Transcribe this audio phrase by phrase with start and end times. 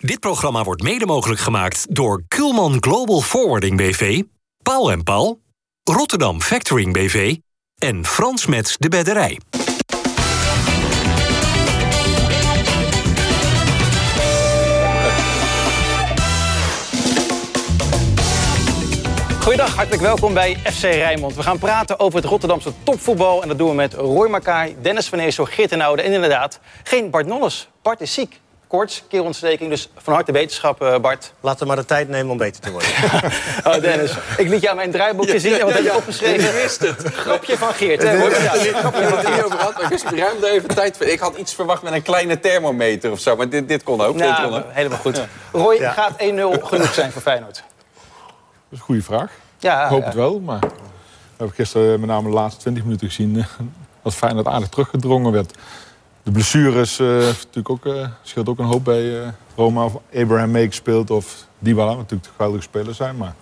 [0.00, 4.22] Dit programma wordt mede mogelijk gemaakt door Kulman Global Forwarding BV,
[4.62, 5.40] Paul en Paul,
[5.82, 7.36] Rotterdam Factoring BV
[7.78, 9.40] en Frans Mets de Bedderij.
[19.40, 21.34] Goedendag, hartelijk welkom bij FC Rijnmond.
[21.34, 23.42] We gaan praten over het Rotterdamse topvoetbal.
[23.42, 26.60] En dat doen we met Roy Makaay, Dennis van Eersel, Geert en Oude en inderdaad
[26.82, 27.68] geen Bart Nolles.
[27.82, 28.40] Bart is ziek.
[28.70, 31.32] Koorts, keelontsteking, dus van harte wetenschap, eh, Bart.
[31.40, 32.88] Laten we maar de tijd nemen om beter te worden.
[33.66, 35.52] oh, Dennis, ik liet jou mijn draaiboekje zien.
[35.54, 36.48] En wat heb je opgeschreven?
[36.48, 37.02] Ik wist het.
[37.14, 38.02] Grapje van Geert.
[38.02, 38.14] Hè?
[38.14, 38.30] Ik Hoor.
[38.30, 39.44] heb Ja, het grapje van niet Geert.
[39.44, 41.06] over gehad, maar ik wist ruim even tijd voor.
[41.06, 44.18] Ik had iets verwacht met een kleine thermometer of zo, maar dit, dit kon ook.
[44.18, 44.64] dit kon Nou, ook.
[44.68, 45.20] helemaal goed.
[45.52, 45.92] Roy, Ja.
[45.92, 47.54] gaat 1-0 genoeg zijn voor Feyenoord?
[47.54, 47.62] Dat
[48.70, 49.30] is een goede vraag.
[49.58, 50.06] Ja, Ik hoop ja.
[50.06, 50.66] het wel, maar we
[51.36, 53.44] hebben gisteren met name de laatste 20 minuten gezien eh,
[54.02, 55.52] dat Feyenoord aardig teruggedrongen werd.
[56.22, 60.50] De blessures heeft natuurlijk ook, eh, scheelt ook een hoop bij eh, Roma of Abraham
[60.50, 63.16] meegespeeld of Dybala, wat natuurlijk de geweldige spelers zijn.
[63.16, 63.34] Maar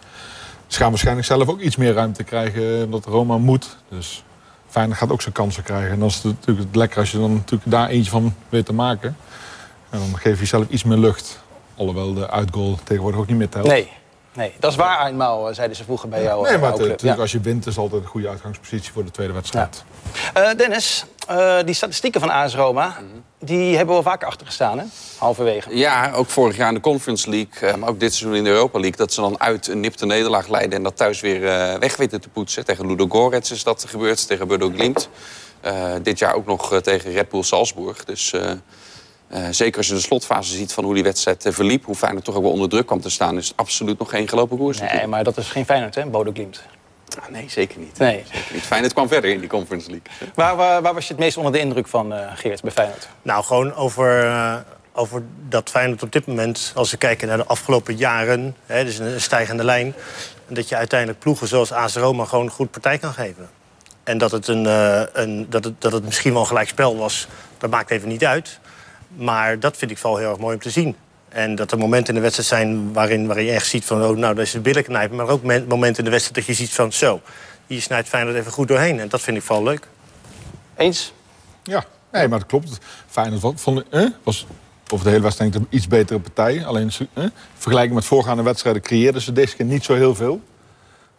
[0.67, 3.77] ze gaan waarschijnlijk zelf ook iets meer ruimte krijgen omdat Roma moet.
[3.89, 4.25] Dus
[4.69, 5.91] Feyenoord gaat ook zijn kansen krijgen.
[5.91, 8.67] En dan is het natuurlijk het lekker als je dan natuurlijk daar eentje van weet
[8.67, 9.17] te maken.
[9.91, 11.39] En dan geef je zelf iets meer lucht.
[11.77, 13.67] Alhoewel de uitgoal tegenwoordig ook niet meer telt.
[13.67, 13.93] Nee,
[14.35, 16.43] nee, dat is waar eenmaal, zeiden ze vroeger bij jou.
[16.43, 17.15] Nee, maar het- natuurlijk, ja.
[17.23, 19.85] als je wint is het altijd een goede uitgangspositie voor de tweede wedstrijd.
[20.57, 22.97] Dennis, eh, die statistieken van AS Roma,
[23.39, 24.85] die hebben we wel vaker achtergestaan, hè?
[25.19, 25.77] Halverwege.
[25.77, 28.51] Ja, ook vorig jaar in de Conference League, eh, maar ook dit seizoen in de
[28.51, 28.97] Europa League...
[28.97, 32.21] dat ze dan uit een nipte nederlaag leiden en dat thuis weer eh, weg weten
[32.21, 32.65] te poetsen.
[32.65, 35.09] Tegen Ludo Gorets is dat gebeurd, tegen Bodo Glimt.
[36.03, 38.05] Dit jaar ook nog tegen Red Bull Salzburg.
[38.05, 38.35] Dus
[39.51, 41.85] zeker als je de slotfase ziet van hoe die wedstrijd verliep...
[41.85, 43.37] hoe Feyenoord toch ook wel onder druk kwam te staan...
[43.37, 44.77] is het absoluut nog geen gelopen koers.
[44.77, 45.15] Nee, natuurlijk.
[45.15, 46.07] maar dat is geen Feyenoord, hè?
[46.07, 46.63] Bodo Glimt.
[47.17, 47.99] Ah, nee, zeker niet.
[47.99, 48.25] Nee.
[48.33, 48.63] Zeker niet.
[48.63, 50.29] Feyenoord kwam verder in die Conference League.
[50.35, 53.09] Waar, waar, waar was je het meest onder de indruk van, eh, Geert, bij Feyenoord?
[53.23, 54.57] nou, gewoon over, eh,
[54.93, 56.73] over dat Feyenoord op dit moment...
[56.75, 59.95] als we kijken naar de afgelopen jaren, hè, dus een stijgende lijn...
[60.47, 63.49] dat je uiteindelijk ploegen zoals AS Roma gewoon goed partij kan geven.
[64.05, 66.97] En dat het, een, eh, een, dat het, dat het misschien wel een gelijk spel
[66.97, 68.59] was, dat maakt even niet uit.
[69.09, 70.97] Maar dat vind ik vooral heel erg mooi om te zien.
[71.29, 74.05] En dat er momenten in de wedstrijd zijn waarin, waarin je echt ziet van...
[74.05, 75.17] oh, nou, dat is de billen knijpen.
[75.17, 76.93] Maar ook men- momenten in de wedstrijd dat je ziet van...
[76.93, 77.21] zo,
[77.67, 79.01] hier snijdt Feyenoord even goed doorheen.
[79.01, 79.89] En dat vind ik vooral leuk.
[80.77, 81.13] Eens?
[81.63, 82.79] Ja, nee, maar dat klopt.
[83.07, 84.47] Feyenoord vond, eh, was
[84.93, 86.65] over de hele wedstrijd denk ik een iets betere partij.
[86.65, 87.25] Alleen eh,
[87.55, 90.41] vergelijking met voorgaande wedstrijden creëerden ze deze keer niet zo heel veel.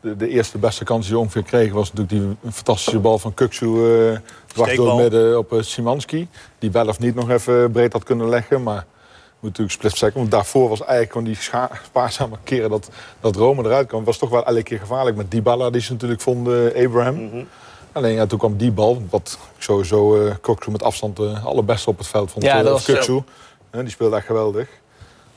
[0.02, 3.34] De, de eerste beste kans die ze ongeveer kregen was natuurlijk die fantastische bal van
[3.34, 6.28] Kuksu eh dwars door midden op eh, Szymanski.
[6.60, 8.86] Die wel of niet nog even breed had kunnen leggen, maar
[9.40, 10.16] moet natuurlijk split second.
[10.16, 11.38] Want daarvoor was eigenlijk gewoon die
[11.84, 12.90] spaarzame keren dat,
[13.20, 14.04] dat Rome eruit kwam.
[14.04, 17.48] Was toch wel elke keer gevaarlijk met Dybala die ze natuurlijk vonden, Abraham.
[17.92, 20.34] Alleen ja, toen kwam die bal, wat ik sowieso uh,
[20.70, 22.46] met afstand de allerbeste op het veld vond.
[22.46, 23.08] Ja, eh, dat was.
[23.72, 24.68] Eh, die speelde echt geweldig.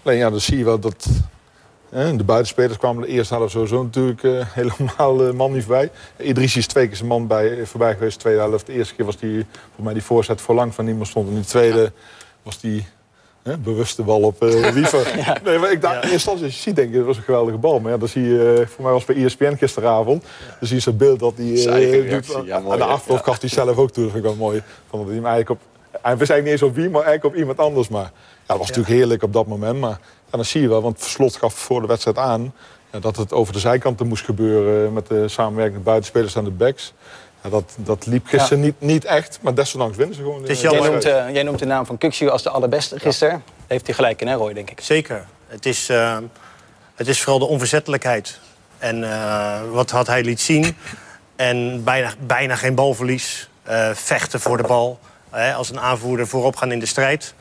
[0.02, 1.06] Alleen ja, dan zie je wel dat
[1.92, 4.22] eh, de buitenspelers kwamen de eerste helft sowieso natuurlijk
[4.60, 5.90] helemaal eh, man niet voorbij.
[6.18, 8.66] Idrissi is twee keer zijn man bij, voorbij geweest, de tweede helft.
[8.66, 11.28] De eerste keer was die, voor mij die voorzet voor lang van niemand stond.
[11.28, 11.92] En die tweede
[12.42, 12.86] was die
[13.42, 15.38] hè, bewuste bal op eh Wiever.
[15.44, 17.22] Nee, maar ik dacht, in eerste instantie, als je ziet, denk ik, het was een
[17.22, 17.80] geweldige bal.
[17.80, 20.22] Maar ja, dan zie je, eh, voor mij was het bij ESPN gisteravond,
[20.58, 22.46] dan zie je zo'n beeld dat hij eigen eh, doet.
[22.46, 24.02] ja, mooi, aan de achterhoofd gaf hij zelf ook toe.
[24.02, 24.62] Dat vind ik wel mooi.
[24.88, 25.60] Van dat hij hem eigenlijk op,
[26.02, 27.88] hij wist eigenlijk niet eens op wie, maar eigenlijk op iemand anders.
[27.88, 28.10] Maar ja,
[28.46, 29.80] dat was natuurlijk heerlijk op dat moment.
[29.80, 29.98] Maar
[30.30, 32.54] ja, dan zie je wel, want Slot gaf voor de wedstrijd aan...
[32.92, 36.92] Ja, dat het over de zijkanten moest gebeuren met de samenwerking buitenspelers aan de backs.
[37.42, 40.40] Ja, dat, dat liep gisteren niet, niet echt, maar desondanks winnen ze gewoon.
[40.40, 42.98] Het is de Jij noemt, eh, jij noemt de naam van Kukshu als de allerbeste
[42.98, 43.42] gisteren.
[43.66, 44.80] Heeft hij gelijk in, hè, Roy, denk ik.
[44.80, 45.26] Zeker.
[45.46, 46.18] Het is, eh,
[46.94, 48.40] het is vooral de onverzettelijkheid.
[48.78, 50.76] En eh, wat had hij liet zien.
[51.36, 53.48] En bijna, bijna geen balverlies.
[53.62, 54.98] Eh, vechten voor de bal.
[55.30, 57.34] Hè, als een aanvoerder voorop gaan in de strijd.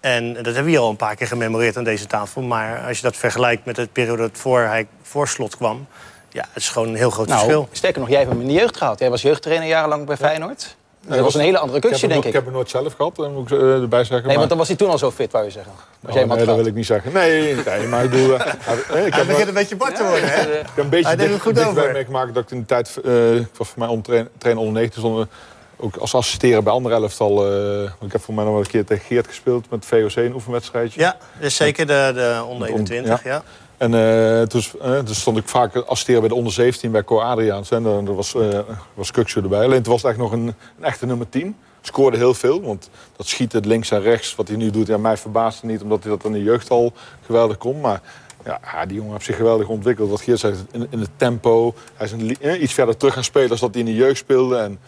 [0.00, 2.42] En dat hebben we hier al een paar keer gememoreerd aan deze tafel.
[2.42, 5.86] Maar als je dat vergelijkt met de periode dat voor hij voor slot kwam...
[6.34, 7.68] ja, het is gewoon een heel groot Nou, verschil.
[7.72, 8.98] sterker nog, jij hebt hem in de jeugd gehad.
[8.98, 10.76] Jij was jeugdtrainer jarenlang bij Feyenoord.
[11.00, 12.24] dat was een hele andere hem denk ik.
[12.24, 14.16] ik heb hem nooit zelf gehad, dat moet ik eh, erbij zeggen.
[14.16, 15.72] Nee, maar- want dan was hij toen al zo fit, wou je zeggen.
[15.72, 17.12] Als Oh, jij nee, dat wil ik niet zeggen.
[17.12, 18.38] Nee, nee maar ik bedoel...
[18.38, 18.52] eh,
[18.92, 20.40] eh, ik heb wel- een beetje bart te worden, hè?
[20.42, 21.92] Ik heb een beetje dicht, goed over.
[21.92, 22.96] meegemaakt dat ik in de tijd...
[23.04, 25.30] eh, ik was voor mij onder trainer onder 19 stonden
[25.76, 27.46] ook als assisteren bij andere elftal.
[27.46, 30.16] eh, want ik heb voor mij nog wel een keer tegen Geert gespeeld met VOC
[30.16, 31.00] een oefenwedstrijdje.
[31.00, 33.42] Ja, dus zeker de, de onder 21, ja.
[33.84, 37.22] En eh, toen, eh, toen stond ik vaak assisteren bij de onder 17 bij Cor
[37.22, 37.70] Adriaans.
[37.70, 38.58] En dan er was, eh
[38.94, 39.64] was Kuksje erbij.
[39.64, 40.46] Alleen toen was het echt nog een,
[40.78, 41.56] een echte nummer 10.
[41.80, 45.16] Scoorde heel veel, want dat schieten links en rechts, wat hij nu doet, ja, mij
[45.16, 46.92] verbaasde niet, omdat hij dat in de jeugd al
[47.26, 47.80] geweldig kon.
[47.80, 48.00] Maar
[48.44, 50.10] ja, die jongen heeft zich geweldig ontwikkeld.
[50.10, 51.74] Wat Geert zegt, in, in het tempo.
[51.94, 54.16] Hij is een, eh, iets verder terug gaan spelen dan dat hij in de jeugd
[54.18, 54.56] speelde.
[54.56, 54.78] En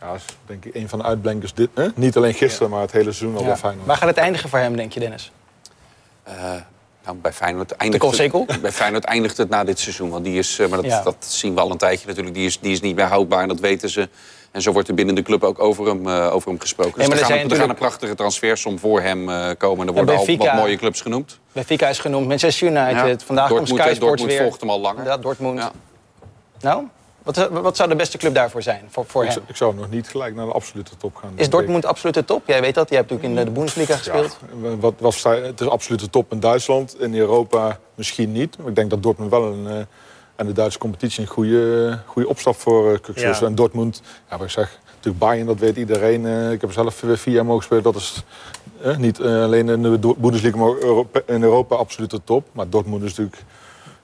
[0.00, 1.54] ja, dat is denk ik een van de uitblinkers.
[1.54, 1.86] Dit, eh?
[1.94, 3.46] Niet alleen gisteren, maar het hele seizoen al Ja.
[3.46, 3.86] bij Feyenoord.
[3.86, 5.32] Waar gaat het eindigen voor hem, denk je, Dennis?
[6.28, 6.54] Uh,
[7.04, 10.10] nou, bij Feyenoord eindigt, het, bij Feyenoord eindigt het na dit seizoen.
[10.10, 12.34] Want die is, maar dat, dat, zien we al een tijdje natuurlijk.
[12.34, 14.08] Die is, die is niet meer houdbaar en dat weten ze.
[14.50, 16.98] En zo wordt er binnen de club ook over hem, uh, over hem gesproken.
[16.98, 17.60] Dus er, gaan, natuurlijk...
[17.60, 19.86] gaan, een prachtige transfersom voor hem uh, komen.
[19.86, 21.38] Er worden al wat mooie clubs genoemd.
[21.52, 23.20] Benfica is genoemd, Manchester United.
[23.20, 23.26] Ja.
[23.26, 24.42] Vandaag Dortmund, komt Sky Sports Dortmund weer.
[24.42, 25.04] volgt hem al langer.
[25.04, 25.58] Ja, Dortmund.
[25.58, 25.72] Ja.
[26.60, 26.84] Nou,
[27.24, 29.42] wat, wat, zou de beste club daarvoor zijn, voor, voor ik, hem?
[29.46, 31.32] Ik zou nog niet gelijk naar de absolute top gaan.
[31.34, 32.46] Is Dortmund absolute top?
[32.46, 34.38] Jij weet dat, jij hebt natuurlijk in de Bundesliga gespeeld.
[34.62, 37.00] Ja, wat, wat, het is absolute top in Duitsland.
[37.00, 38.58] In Europa misschien niet.
[38.58, 39.64] Maar ik denk dat Dortmund wel een...
[39.64, 39.72] Uh,
[40.36, 43.40] en de Duitse competitie een goede, goede opstap voor uh, ja.
[43.40, 46.50] En Dortmund, ja, wat ik zeg, natuurlijk Bayern, dat weet iedereen.
[46.52, 47.82] Ik heb zelf vier jaar mogen spelen.
[47.82, 48.22] Dat is
[48.98, 52.46] niet alleen in de Bundesliga, maar Europa, in Europa absolute top.
[52.52, 53.42] Maar Dortmund is natuurlijk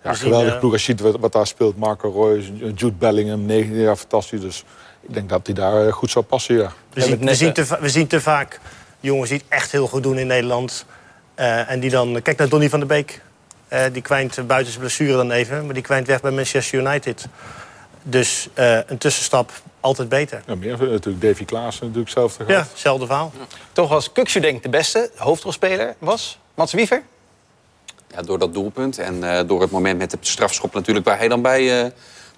[0.02, 0.72] ja, geweldig ploeg.
[0.72, 4.40] Als je ziet wat, wat, daar speelt, Marco Reus, Jude Bellingham, 19 jaar fantastisch.
[4.40, 4.64] Dus
[5.00, 6.72] ik denk dat hij daar goed zou passen, ja.
[6.92, 8.60] We zien, we zien, te, we zien te vaak
[9.00, 10.84] jongens die het echt heel goed doen in Nederland.
[11.36, 12.22] Uh, en die dan...
[12.22, 13.22] Kijk naar Donny van der Beek.
[13.72, 15.64] Uh, die kwijnt buiten zijn blessure dan even.
[15.64, 17.26] Maar die kwijnt weg bij Manchester United.
[18.02, 20.42] Dus uh, een tussenstap altijd beter.
[20.46, 21.20] Ja, meer natuurlijk.
[21.20, 23.32] Davy Klaassen natuurlijk zelf te Ja, hetzelfde verhaal.
[23.38, 23.44] Ja.
[23.72, 27.02] Toch was ik de beste hoofdrolspeler was Mats Wiever?
[28.14, 31.06] Ja, door dat doelpunt en uh, door het moment met de strafschop natuurlijk...
[31.06, 31.90] waar hij dan bij uh,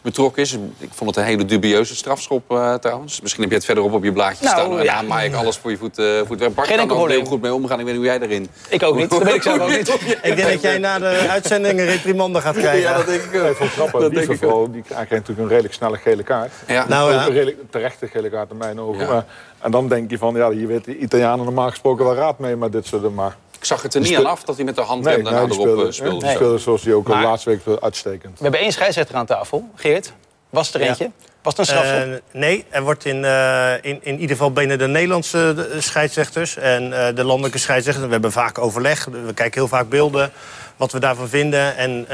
[0.02, 0.52] betrokken is.
[0.78, 3.20] Ik vond het een hele dubieuze strafschop uh, trouwens.
[3.20, 4.72] Misschien heb je het verderop op je blaadje nou, staan.
[4.72, 6.54] Ja, ja, maar ik alles voor je voet, uh, voet weg.
[6.54, 7.78] Bart Geen kan er heel goed mee omgaan.
[7.78, 8.48] Ik weet niet hoe jij erin...
[8.69, 9.10] Ik ook niet.
[9.22, 9.88] Dat weet ik zelf ook niet.
[10.22, 12.80] ik denk dat jij na de uitzending een reprimande gaat krijgen.
[12.80, 13.58] Ja, dat denk ik ook.
[13.58, 14.00] Ik grappig.
[14.00, 16.52] Dat die vooral, die krijgt natuurlijk een redelijk snelle gele kaart.
[16.66, 16.86] Ja.
[16.88, 17.26] Nou, ja.
[17.26, 19.00] Een redelijk terechte gele kaart in mijn ogen.
[19.00, 19.12] Ja.
[19.12, 19.24] Maar,
[19.58, 22.56] en dan denk je van, ja, hier weet de Italianen normaal gesproken wel raad mee.
[22.56, 23.36] Maar dit soort maar...
[23.62, 25.50] Ik zag het er niet aan af dat hij met de handrem nee, daarna nee,
[25.50, 26.18] erop speelde, speelde.
[26.18, 28.38] Die speelde zoals hij ook al laatste week speelde, uitstekend.
[28.38, 29.70] We hebben één scheidsrechter aan tafel.
[29.74, 30.12] Geert,
[30.50, 31.04] was er eentje?
[31.04, 31.10] Ja.
[31.42, 32.06] Was het een strafschop?
[32.06, 36.56] Uh, nee, er wordt in, uh, in, in ieder geval binnen de Nederlandse de scheidsrechters...
[36.56, 39.04] en uh, de landelijke scheidsrechters, we hebben vaak overleg.
[39.04, 40.32] We kijken heel vaak beelden,
[40.76, 41.76] wat we daarvan vinden.
[41.76, 42.06] En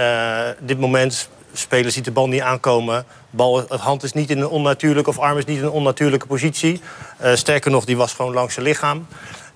[0.60, 3.04] dit moment, speler ziet de bal niet aankomen.
[3.30, 6.26] Bal, het hand is niet in een onnatuurlijke, of arm is niet in een onnatuurlijke
[6.26, 6.80] positie.
[7.34, 9.06] sterker nog, die was gewoon langs zijn lichaam.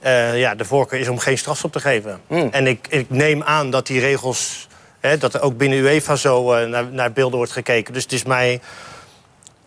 [0.04, 2.20] Uh, ja, de voorkeur is om geen strafschop te geven.
[2.26, 2.48] Mm.
[2.50, 4.68] En ik, ik, neem aan dat die regels...
[5.00, 7.92] Hè, dat er ook binnen UEFA zo uh, naar, naar, beelden wordt gekeken.
[7.92, 8.60] Dus het is mij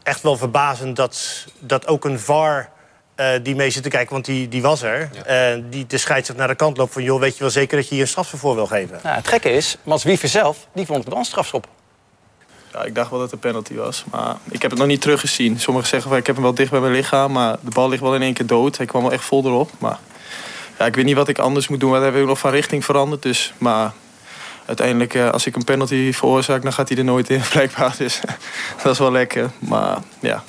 [0.03, 2.73] echt wel verbazend dat, dat ook een VAR...
[3.19, 5.09] Uh, die mee zit te kijken, want die, die was er.
[5.27, 5.59] Ja.
[5.69, 7.03] die de scheidsrechter naar de kant loopt van...
[7.03, 8.99] joh, weet je wel zeker dat je hier een straf voor wil geven?
[9.03, 11.67] Nou, het gekke is, Mats Wiever zelf, die vond het wel een strafschop.
[12.75, 14.03] Ja, ik dacht wel dat het een penalty was.
[14.11, 15.59] Maar ik heb het nog niet teruggezien.
[15.59, 17.31] Sommigen zeggen van ik heb hem wel dicht bij mijn lichaam.
[17.31, 18.77] Maar de bal ligt wel in één keer dood.
[18.77, 19.71] Hij kwam wel echt vol erop.
[19.77, 19.99] Maar
[20.79, 21.91] ja, ik weet niet wat ik anders moet doen.
[21.91, 23.21] We hebben nog van richting veranderd.
[23.21, 23.93] Dus, maar
[24.65, 27.95] uiteindelijk, uh, als ik een penalty veroorzaak, dan gaat hij er nooit in, blijkbaar.
[27.97, 28.19] Dus
[28.83, 29.51] dat is wel lekker.
[29.59, 30.43] Maar ja.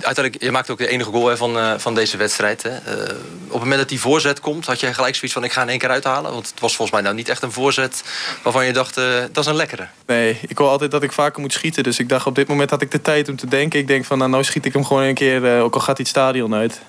[0.00, 2.62] Uiteindelijk, je maakt ook de enige goal hè, van, uh, van deze wedstrijd.
[2.62, 2.70] Hè.
[2.70, 3.02] Uh,
[3.46, 5.44] op het moment dat die voorzet komt, had je gelijk zoiets van...
[5.44, 6.32] ik ga in één keer uithalen.
[6.32, 8.04] Want het was volgens mij nou niet echt een voorzet
[8.42, 8.94] waarvan je dacht...
[8.94, 9.86] dat is een lekkere.
[10.06, 11.82] Nee, ik hoor altijd dat ik vaker moet schieten.
[11.82, 13.78] Dus ik dacht, op dit moment had ik de tijd om te denken.
[13.78, 15.60] Ik denk van, nou, nou schiet ik hem gewoon een keer...
[15.60, 16.80] ook al gaat hij het stadion uit.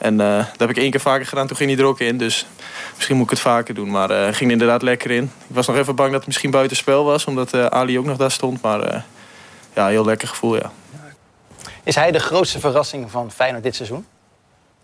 [0.00, 2.18] En uh, dat heb ik één keer vaker gedaan, toen ging hij er ook in.
[2.18, 2.46] Dus
[2.94, 3.90] misschien moet ik het vaker doen.
[3.90, 5.22] Maar uh, ging er inderdaad lekker in.
[5.24, 8.16] Ik was nog even bang dat het misschien buitenspel was, omdat uh, Ali ook nog
[8.16, 8.62] daar stond.
[8.62, 9.04] Maar
[9.74, 10.70] ja, heel lekker gevoel, ja.
[11.82, 14.06] Is hij de grootste verrassing van Feyenoord dit seizoen?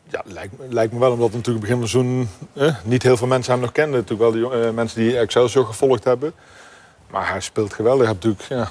[0.08, 3.52] Ja, lijkt, lijkt me wel, omdat natuurlijk begin van seizoen eh, niet heel veel mensen
[3.52, 4.00] hem nog kenden.
[4.00, 6.32] Natuurlijk wel die uh, mensen die Excelsior gevolgd hebben.
[7.11, 8.06] Maar hij speelt geweldig.
[8.06, 8.70] Hij heeft natuurlijk,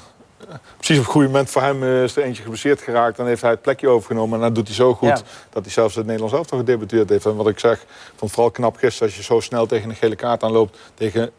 [0.76, 3.16] precies op het goede moment voor hem is er eentje geblesseerd geraakt.
[3.16, 4.38] Dan heeft hij het plekje overgenomen.
[4.38, 5.20] En dat doet hij zo goed ja.
[5.50, 7.26] dat hij zelfs het Nederlands elftal gedebuteerd heeft.
[7.26, 7.84] En wat ik zeg,
[8.16, 10.78] vond vooral knap gisteren als je zo snel tegen een gele kaart aanloopt.
[10.94, 11.30] Tegen,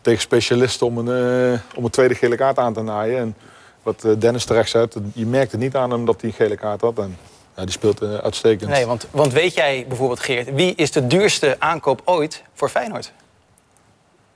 [0.00, 3.18] tegen specialisten om een, uh, om een tweede gele kaart aan te naaien.
[3.18, 3.36] En
[3.82, 6.98] wat Dennis terecht zegt, je merkte niet aan hem dat hij een gele kaart had.
[6.98, 7.18] En
[7.56, 8.70] ja, die speelt uh, uitstekend.
[8.70, 13.12] Nee, want, want weet jij bijvoorbeeld, Geert, wie is de duurste aankoop ooit voor Feyenoord?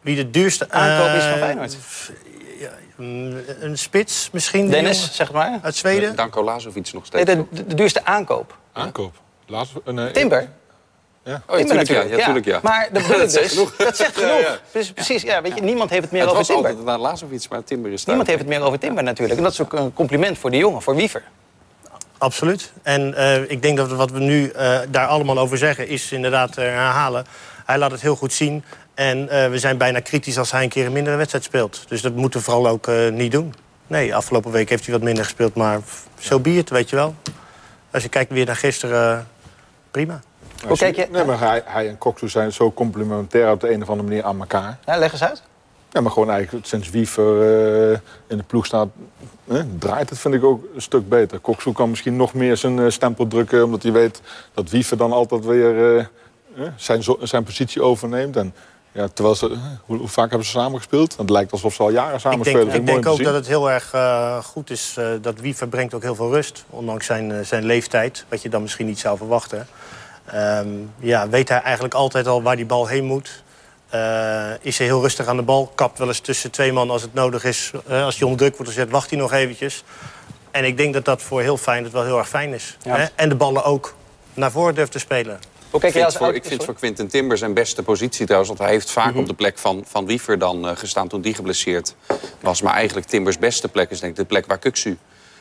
[0.00, 1.76] Wie de duurste aankoop uh, is van Feyenoord?
[2.96, 4.70] Een spits misschien?
[4.70, 5.58] Dennis, zeg maar.
[5.62, 6.16] Uit Zweden?
[6.16, 7.24] Danko Lazovic nog steeds.
[7.24, 8.56] Nee, de, de, de, duurste aankoop.
[8.72, 9.14] Aankoop?
[9.46, 10.48] Lazo nee, Timber.
[11.24, 11.42] Ja.
[11.46, 12.60] Oh, ja, tuurlijk, ja, ja, tuurlijk, ja.
[12.62, 13.76] Maar dat, dat zegt genoeg.
[13.76, 14.40] Dat zegt genoeg.
[14.40, 14.58] Ja, ja.
[14.72, 16.70] Dus precies, ja, weet je, niemand heeft het meer het over was Timber.
[16.70, 19.38] altijd naar Lazovic, maar Timber is Niemand heeft het meer over Timber natuurlijk.
[19.38, 21.22] En dat is ook een compliment voor die jongen, voor Wiever.
[22.18, 22.72] Absoluut.
[22.82, 25.88] En uh, ik denk dat wat we nu uh, daar allemaal over zeggen...
[25.88, 27.26] is inderdaad uh, herhalen.
[27.64, 28.64] Hij laat het heel goed zien.
[28.94, 31.84] En uh, we zijn bijna kritisch als hij een keer een mindere wedstrijd speelt.
[31.88, 33.54] Dus dat moeten we vooral ook uh, niet doen.
[33.86, 35.80] Nee, afgelopen week heeft hij wat minder gespeeld, maar
[36.18, 37.14] zo so be it, weet je wel.
[37.90, 39.22] Als je kijkt weer naar gisteren, uh,
[39.90, 40.20] prima.
[40.66, 41.06] Hoe kijk je?
[41.10, 44.24] Nee, maar hij, hij en Koksu zijn zo complementair op de een of andere manier
[44.24, 44.78] aan elkaar.
[44.86, 45.42] Ja, leg eens uit.
[45.90, 48.88] Ja, maar gewoon eigenlijk sinds Wiever uh, in de ploeg staat,
[49.44, 51.38] eh, draait het vind ik ook een stuk beter.
[51.38, 54.20] Koksu kan misschien nog meer zijn uh, stempel drukken, omdat hij weet
[54.54, 55.96] dat Wiever dan altijd weer
[56.54, 58.36] uh, zijn, zijn positie overneemt.
[58.36, 58.54] En
[58.94, 61.16] Ja, terwijl ze, hoe, hoe vaak hebben ze samen gespeeld?
[61.16, 62.74] Het lijkt alsof ze al jaren samen Ik denk, spelen.
[62.74, 64.94] Ik denk ook dat het heel erg eh, goed is.
[64.98, 66.64] eh, dat Wiever brengt ook heel veel rust.
[66.70, 68.24] Ondanks zijn, eh, zijn leeftijd.
[68.28, 69.66] Wat je dan misschien niet zou verwachten.
[70.24, 73.42] Ehm, ja, weet hij eigenlijk altijd al waar die bal heen moet.
[73.88, 75.72] Eh, is hij heel rustig aan de bal.
[75.74, 77.72] Kapt wel eens tussen twee man als het nodig is.
[77.88, 79.84] Als hij onder druk wordt gezet, wacht hij nog eventjes.
[80.50, 82.76] En ik denk dat dat voor heel fijn, dat wel heel erg fijn is.
[82.82, 82.96] Ja.
[82.96, 83.04] Hè?
[83.14, 83.94] En de ballen ook
[84.34, 85.38] naar voren durft te spelen.
[85.74, 88.48] Hoe kijk jij als voor, ik vind voor Quinten Timber zijn beste positie trouwens.
[88.50, 89.18] Want hij heeft vaak Mhm.
[89.18, 91.94] op de plek van, van Wiever dan eh, gestaan toen die geblesseerd
[92.40, 92.62] was.
[92.62, 94.98] Maar eigenlijk Timbers beste plek is denk ik de plek waar Kuksu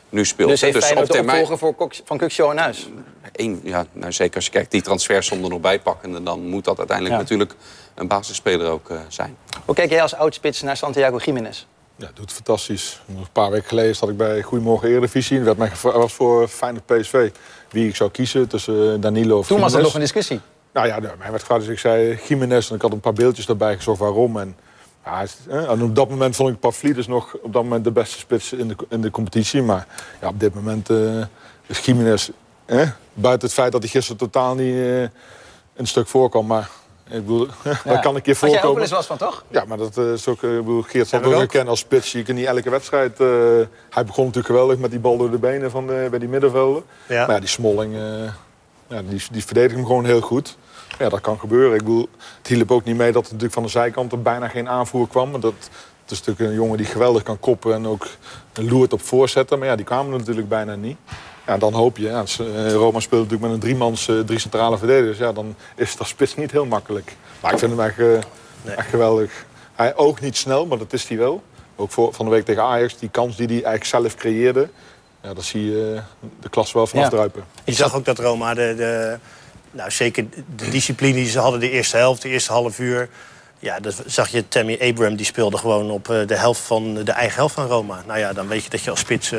[0.09, 0.49] nu speelt.
[0.49, 2.89] Dus heeft Feyenoord de termijn- opvolger voor van Kukshow in huis?
[3.31, 6.15] één, ja, nou, zeker als je kijkt die transfersom er nog bij pakken...
[6.15, 7.21] en dan moet dat uiteindelijk Ja.
[7.21, 7.53] natuurlijk
[7.95, 9.37] een basisspeler ook eh, zijn.
[9.65, 11.65] Hoe kijk jij als oudspits naar Santiago Jiménez?
[11.95, 13.01] Ja, doet fantastisch.
[13.05, 15.37] Nog een paar weken geleden zat ik bij Goedemorgen Eredivisie.
[15.37, 17.31] Er werd mij gevra- was voor Feyenoord PSV
[17.69, 20.39] wie ik zou kiezen tussen Danilo of Toen was er nog een discussie.
[20.73, 22.69] Nou ja, mij werd gevraagd, dus ik zei Jiménez.
[22.69, 24.39] En ik had een paar beeldjes daarbij gezocht waarom.
[24.39, 24.55] En,
[25.05, 28.17] ja, eh, en op dat moment vond ik Pavlidis nog op dat moment de beste
[28.17, 29.61] spits in de, in de competitie.
[29.61, 29.87] Maar
[30.21, 31.21] ja, op dit moment eh,
[31.65, 32.29] is Jiménez...
[32.65, 35.01] Eh, buiten het feit dat hij gisteren totaal niet eh,
[35.75, 36.45] een stuk voorkwam.
[36.45, 36.69] Maar
[37.13, 37.47] ik bedoel,
[37.85, 38.81] dat kan een keer Had jij ook wel voorkomen.
[38.81, 39.43] eens was van, toch?
[39.47, 42.11] Ja, maar dat eh, is ook, eh, ik bedoel, Geert zal ook herkennen als spits.
[42.11, 43.19] Je kunt niet elke wedstrijd...
[43.19, 43.27] eh,
[43.89, 46.83] hij begon natuurlijk geweldig met die bal door de benen van, bij die middenvelden.
[47.07, 47.25] Ja.
[47.25, 47.95] Maar ja, die Smolling,
[48.87, 50.57] ja, die, die verdedigt hem gewoon heel goed.
[50.99, 51.73] Ja, dat kan gebeuren.
[51.73, 54.47] Ik bedoel, het hielp ook niet mee dat er natuurlijk van de zijkant er bijna
[54.47, 55.31] geen aanvoer kwam.
[55.31, 55.53] Maar dat,
[56.03, 58.07] het is natuurlijk een jongen die geweldig kan koppen en ook
[58.53, 59.59] loert op voorzetten.
[59.59, 60.97] Maar ja, die kwamen er natuurlijk bijna niet.
[61.47, 62.03] Ja, dan hoop je.
[62.03, 65.17] Ja, eh, Roma speelt natuurlijk met een driemans, eh, drie centrale verdedigers.
[65.17, 67.15] Ja, dan is als spits niet heel makkelijk.
[67.41, 69.45] Maar ik vind hem echt, eh, echt geweldig.
[69.75, 71.43] Hij oogt niet snel, maar dat is hij wel.
[71.75, 74.69] Ook voor, van de week tegen Ajax, die kans die hij eigenlijk zelf creëerde.
[75.21, 75.99] Ja, daar zie je
[76.41, 77.09] de klas wel vanaf Ja.
[77.09, 77.43] druipen.
[77.63, 79.17] Je zag ook dat Roma de, de,
[79.71, 83.09] nou, zeker de discipline die ze hadden de eerste helft, de eerste half uur.
[83.59, 87.35] Ja, dat zag je Tammy Abraham, die speelde gewoon op de helft van de eigen
[87.35, 88.03] helft van Roma.
[88.07, 89.31] Nou ja, dan weet je dat je als spits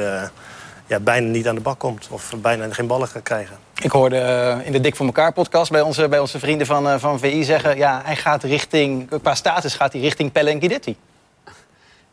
[0.86, 2.08] ja, bijna niet aan de bak komt.
[2.10, 3.56] Of bijna geen ballen gaat krijgen.
[3.82, 6.88] Ik hoorde eh, in de Dik voor elkaar podcast bij onze, bij onze vrienden van,
[6.88, 7.76] eh, van VI zeggen...
[7.76, 10.96] ja, hij gaat richting, qua status gaat hij richting Pelle en Guidetti.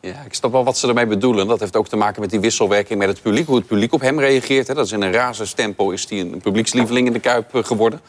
[0.02, 1.46] Ja, ik snap wel wat ze ermee bedoelen.
[1.46, 3.46] Dat heeft ook te maken met die wisselwerking met het publiek.
[3.46, 4.66] Hoe het publiek op hem reageert.
[4.66, 4.74] Hè.
[4.74, 8.00] Dat is in een razerstempo is hij een publiekslieveling in de Kuip eh, geworden.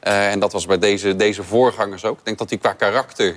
[0.00, 2.18] Eh, en dat was bij deze, deze voorgangers ook.
[2.18, 3.36] Ik denk dat hij qua karakter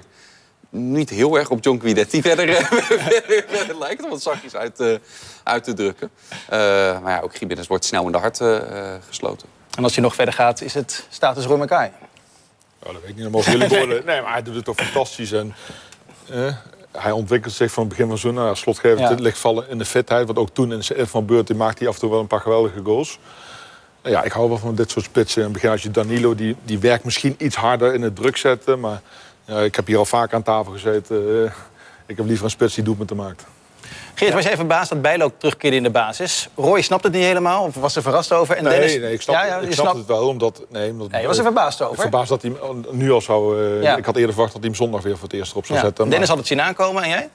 [0.69, 4.03] niet heel erg op John Guidetti verder, eh, verder, verder lijkt.
[4.03, 4.95] Om het zachtjes uit, eh,
[5.43, 6.09] uit te drukken.
[6.29, 6.57] Eh,
[7.01, 8.41] maar ja, ook Gimenez wordt snel in de hart
[9.07, 9.47] gesloten.
[9.77, 11.91] En als hij nog verder gaat, is het status Roy Makai.
[12.85, 14.05] Oh, dat weet ik niet, dat jullie worden.
[14.05, 15.31] Nee, maar hij doet het toch fantastisch.
[15.31, 15.55] En,
[16.29, 16.55] eh,
[16.91, 18.99] hij ontwikkelt zich van het begin van zo'n nou, slotgever.
[18.99, 19.09] Ja.
[19.09, 20.25] Het ligt vallen in de fitheid.
[20.25, 22.27] Want ook toen in zijn van beurt die maakte hij af en toe wel een
[22.27, 23.19] paar geweldige goals.
[24.03, 25.37] Ja, ik hou wel van dit soort spitsen.
[25.37, 28.37] In het begin als je Danilo, die, die werkt misschien iets harder in het druk
[28.37, 28.79] zetten.
[28.79, 29.01] Maar
[29.45, 31.43] ja, ik heb hier al vaak aan tafel gezeten.
[31.45, 31.51] Eh,
[32.05, 33.43] ik heb liever een spits die doelpunten maakt.
[34.13, 36.49] Geert, was jij verbaasd dat Bijlo ook terugkeerde in de basis?
[36.55, 38.55] Roy snapt het niet helemaal, of was er verrast over?
[38.57, 40.27] En Nee, Dennis- nee, ik snap, Ja, ja, ik snap het wel.
[40.27, 42.01] Omdat, nee, omdat, Nee, je was er verbaasd over.
[42.01, 43.61] Verbaasd dat hij hem nu al zou...
[43.77, 43.97] eh, Ja.
[43.97, 45.85] Ik had eerder verwacht dat hij hem zondag weer voor het eerst erop zou Ja.
[45.85, 46.01] zetten.
[46.03, 47.29] maar- Dennis had het zien aankomen en jij?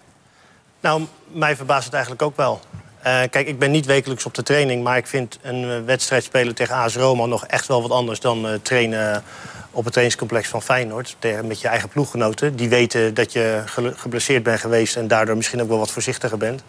[0.80, 2.60] Nou, mij verbaast het eigenlijk ook wel.
[3.02, 6.24] Eh, kijk, ik ben niet wekelijks op de training, maar ik vind een eh, wedstrijd
[6.24, 9.22] spelen tegen AS Roma nog echt wel wat anders dan eh, trainen
[9.70, 11.16] op het trainingscomplex van Feyenoord.
[11.44, 12.56] Met je eigen ploeggenoten.
[12.56, 13.62] Die weten dat je
[13.96, 16.62] geblesseerd bent geweest en daardoor misschien ook wel wat voorzichtiger bent.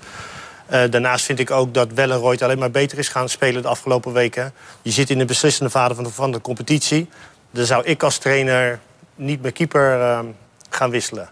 [0.68, 4.54] Daarnaast vind ik ook dat Wellenrooyd alleen maar beter is gaan spelen de afgelopen weken.
[4.82, 7.10] Je zit in de beslissende fase van de, competitie.
[7.52, 8.80] Dan zou ik als trainer
[9.16, 10.24] niet mijn keeper
[10.70, 11.30] gaan wisselen.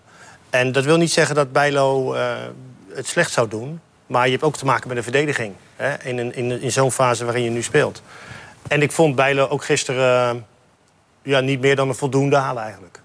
[0.49, 2.15] En dat wil niet zeggen dat Bijlo
[2.93, 3.79] het slecht zou doen.
[4.09, 5.53] Maar je hebt ook te maken met een verdediging.
[5.75, 8.01] Hè, in, een- in, in zo'n fase waarin je nu speelt.
[8.67, 10.41] En ik vond Bijlo ook gisteren eh,
[11.21, 13.01] ja, niet meer dan een voldoende halen eigenlijk.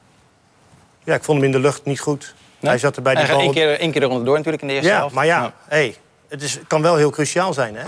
[1.05, 2.35] Ja, ik vond hem in de lucht niet goed.
[2.61, 2.71] Nee?
[2.71, 3.41] Hij zat er bij gaat bal...
[3.41, 5.15] één keer, één keer eronder door natuurlijk in de eerste Ja, helft.
[5.15, 5.97] maar ja, hey,
[6.29, 7.85] het is, kan wel heel cruciaal zijn, hè?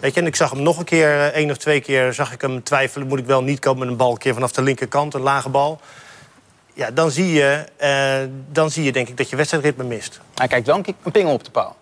[0.00, 2.32] Weet je, en ik zag hem nog een keer, eh, één of twee keer, zag
[2.32, 3.06] ik hem twijfelen.
[3.06, 5.48] Moet ik wel niet komen met een bal een keer vanaf de linkerkant, een lage
[5.48, 5.80] bal.
[6.74, 8.14] Ja, dan zie je, eh,
[8.50, 10.20] dan zie je denk ik dat je wedstrijdritme mist.
[10.34, 11.76] Hij kijkt wel een, een pingel op de paal.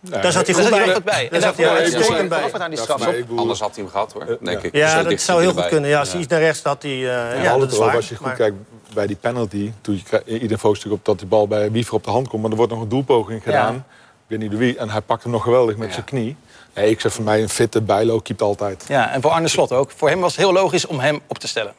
[0.00, 0.86] Daar zat hij Daar goed zat hij bij.
[0.86, 1.28] nog wat bij.
[1.28, 2.52] Daar zat hij uitstekend bij.
[2.52, 3.06] aan die straf.
[3.36, 4.74] Anders had hij hem gehad, hoor, denk ik.
[4.74, 5.90] Ja, Zo dat zou heel goed kunnen.
[5.90, 7.96] Ja, als hij iets naar rechts had, hij, eh, ja, Ja, dat is waar.
[7.96, 8.56] Als je goed Maar- kijkt
[8.94, 12.28] bij die penalty, toen ieder focust op dat die bal bij Wiever op de hand
[12.28, 13.74] komt, maar er wordt nog een doelpoging gedaan.
[13.74, 13.82] Ik
[14.26, 14.76] weet niet wie.
[14.78, 15.92] En hij pakt hem nog geweldig met Ja.
[15.94, 16.36] zijn knie.
[16.74, 18.84] Nee, ik zeg voor mij een fitte Bijlo keept altijd.
[18.88, 19.90] Ja, en voor Arne Slot ook.
[19.96, 21.72] Voor hem was het heel logisch om hem op te stellen.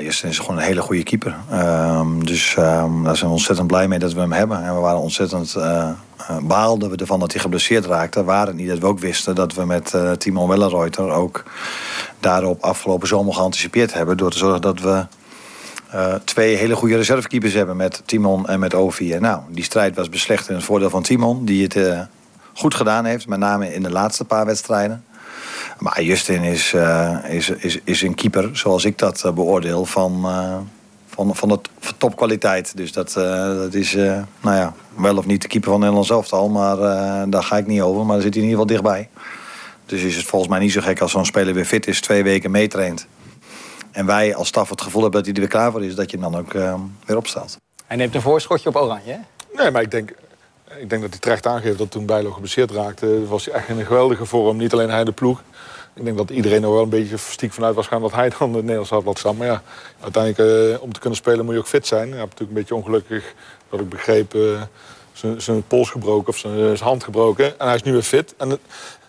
[0.00, 1.36] Justin is gewoon een hele goede keeper.
[1.50, 4.64] Ehm, dus ehm, daar zijn we ontzettend blij mee dat we hem hebben.
[4.64, 5.90] En we waren ontzettend eh
[6.28, 8.24] eh, baalden we ervan dat hij geblesseerd raakte.
[8.24, 11.42] Waren niet dat we ook wisten dat we met eh Timo Wellenreuter ook
[12.20, 14.16] daarop afgelopen zomer geanticipeerd hebben.
[14.16, 15.06] Door te zorgen dat we
[16.24, 19.18] twee hele goede reservekeepers hebben met Timon en met Ovi.
[19.18, 22.08] Nou, die strijd was beslecht in het voordeel van Timon, die het
[22.54, 25.04] goed gedaan heeft, met name in de laatste paar wedstrijden.
[25.78, 30.22] Maar Justin is, eh, is, is, is een keeper, zoals ik dat beoordeel, van,
[31.06, 32.76] van, van, het, van topkwaliteit.
[32.76, 34.26] Dus dat, dat is, nou
[34.56, 36.76] ja, wel of niet de keeper van Nederland zelf al, maar
[37.30, 38.04] daar ga ik niet over.
[38.04, 39.08] Maar daar zit hij in ieder geval dichtbij.
[39.86, 42.22] Dus is het volgens mij niet zo gek als zo'n speler weer fit is, twee
[42.22, 43.06] weken meetraint
[43.94, 46.10] en wij als staf het gevoel hebben dat hij er weer klaar voor is, dat
[46.10, 46.74] je hem dan ook uh,
[47.06, 47.56] weer opstelt.
[47.86, 49.18] Hij neemt een voorschotje op Oranje, hè?
[49.62, 50.10] Nee, maar ik denk,
[50.78, 53.78] ik denk dat hij terecht aangeeft dat toen Bijlo geblesseerd raakte, was hij echt in
[53.78, 54.56] een geweldige vorm.
[54.56, 55.42] Niet alleen hij de ploeg.
[55.94, 58.52] Ik denk dat iedereen er wel een beetje stiek vanuit was gaan dat hij dan
[58.52, 59.36] de Nederlands had laten staan.
[59.36, 59.62] Maar ja,
[60.00, 62.08] uiteindelijk uh, om te kunnen spelen moet je ook fit zijn.
[62.08, 63.34] Heb natuurlijk een beetje ongelukkig,
[63.70, 64.62] dat ik begreep, uh,
[65.36, 67.58] zijn pols gebroken of zijn hand gebroken.
[67.58, 68.34] En hij is nu weer fit.
[68.36, 68.58] En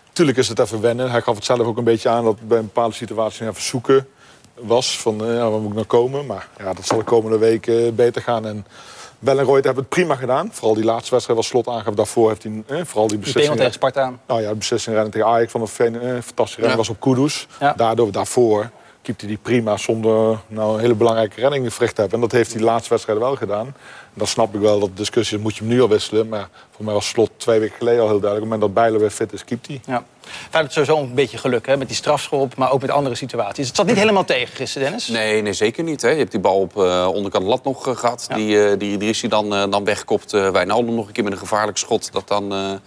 [0.06, 1.10] natuurlijk is het even wennen.
[1.10, 4.08] Hij gaf het zelf ook een beetje aan dat bij een bepaalde situatie even zoeken
[4.54, 4.98] was.
[4.98, 6.26] Van ja, waar moet ik nou komen?
[6.26, 8.46] Maar ja, dat zal de komende weken beter gaan.
[8.46, 8.66] En
[9.26, 10.48] Bellenrooyd hebben het prima gedaan.
[10.52, 11.94] Vooral die laatste wedstrijd was slot aangaf.
[11.94, 13.46] Daarvoor heeft hij eh, vooral die beslissing...
[13.46, 14.12] Die tegen Sparta.
[14.26, 17.46] Nou ja, de beslissing rennen tegen Ajax van een eh, fantastische rennen was op Kudus.
[17.76, 18.70] Daardoor, daarvoor
[19.06, 22.20] keepte hij die prima zonder nou, een hele belangrijke redding verricht te hebben.
[22.20, 23.66] En dat heeft hij de laatste wedstrijd wel gedaan.
[23.66, 23.74] En
[24.14, 26.28] dan snap ik wel dat de discussie moet je hem nu al wisselen.
[26.28, 28.44] Maar voor mij was slot twee weken geleden al heel duidelijk.
[28.44, 29.80] Op het moment dat Bijlo weer fit is, keept hij.
[29.86, 30.04] Ja.
[30.50, 33.66] Feyenoord sowieso een beetje geluk hè, met die strafschop, maar ook met andere situaties.
[33.66, 35.08] Het zat niet helemaal tegen gisteren, Dennis?
[35.08, 36.02] Nee, nee zeker niet.
[36.02, 36.08] Hè.
[36.08, 38.26] Je hebt die bal op uh, onderkant lat nog uh, gehad.
[38.34, 40.30] Die, uh, die, die is hij dan, dan wegkopt.
[40.30, 42.12] Wijnaldum nog een keer met een gevaarlijk schot.
[42.12, 42.80] Dat dan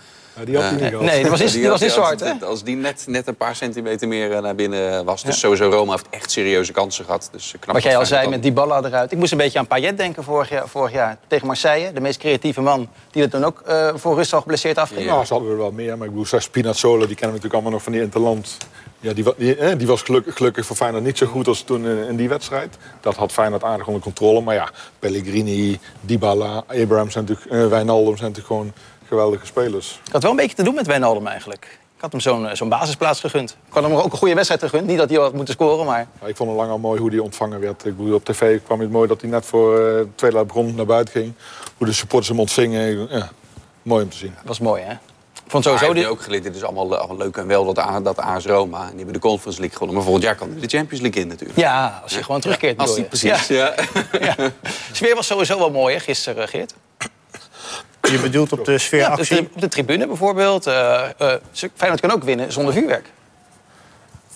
[0.46, 2.34] die had hij niet Nee, die was, niet, die, was niet zo hard, hè?
[2.46, 5.24] Als die net, net een paar centimeter meer eh, naar binnen was.
[5.24, 7.30] Dus sowieso Roma heeft echt serieuze kansen gehad.
[7.32, 9.12] Dus knap Wat jij al zei met die ballen eruit.
[9.12, 11.94] Ik moest een beetje aan Payet denken vorig jaar, vorig jaar tegen Marseille.
[11.94, 15.06] De meest creatieve man die het dan ook uh, voor rust al geblesseerd afging.
[15.06, 15.98] Ja, ze hadden er wel meer.
[15.98, 18.58] Maar ik bedoel, Spinazzola, die kennen we natuurlijk allemaal nog van die Interland.
[19.02, 22.08] Ja, die, die, die, was gelukkig, gelukkig voor Feyenoord niet zo goed als toen in,
[22.08, 22.78] in, die wedstrijd.
[23.02, 24.42] Dat had Feyenoord aardig onder controle.
[24.42, 24.70] Maar ja,
[25.00, 28.74] Pellegrini, Dybala, Abraham zijn natuurlijk, uh, Wijnaldum zijn natuurlijk gewoon
[29.10, 30.00] geweldige spelers.
[30.06, 31.80] Ik had wel een beetje te doen met Wijnaldum eigenlijk.
[31.96, 33.58] Ik had hem zo'n eh, zo'n basisplaats gegund.
[33.68, 34.88] Ik had hem ook een goede wedstrijd gegund.
[34.88, 36.08] Niet dat hij had moeten scoren, maar...
[36.22, 37.86] Ja, ik vond het lang al mooi hoe hij ontvangen werd.
[37.86, 40.76] Ik bedoel, op tv kwam het mooi dat hij net voor uh, de tweede begon
[40.76, 41.34] naar buiten ging.
[41.78, 43.08] Hoe de supporters hem ontvingen.
[43.10, 43.30] Ja,
[43.82, 44.34] mooi om te zien.
[44.36, 44.92] Dat was mooi, hè?
[44.92, 45.94] Ik vond sowieso...
[45.94, 46.08] die...
[46.08, 48.82] ook geleerd, dit is allemaal, allemaal leuk en wel, dat, dat AS Roma.
[48.82, 49.96] En die hebben de Conference League gewonnen.
[49.96, 51.60] Maar volgend jaar kan de Champions League in natuurlijk.
[51.60, 52.76] Ja, als je gewoon terugkeert.
[52.76, 53.74] Ja, als die, precies, ja.
[54.12, 54.36] ja.
[54.38, 54.52] ja.
[54.92, 56.74] sfeer was sowieso wel mooi, hè, gisteren, Geert?
[58.02, 59.36] Je bedoelt op de sfeeractie?
[59.36, 60.68] Ja, op de tribune bijvoorbeeld.
[60.68, 61.34] Uh, uh,
[61.76, 63.12] Feyenoord kan ook winnen zonder vuurwerk.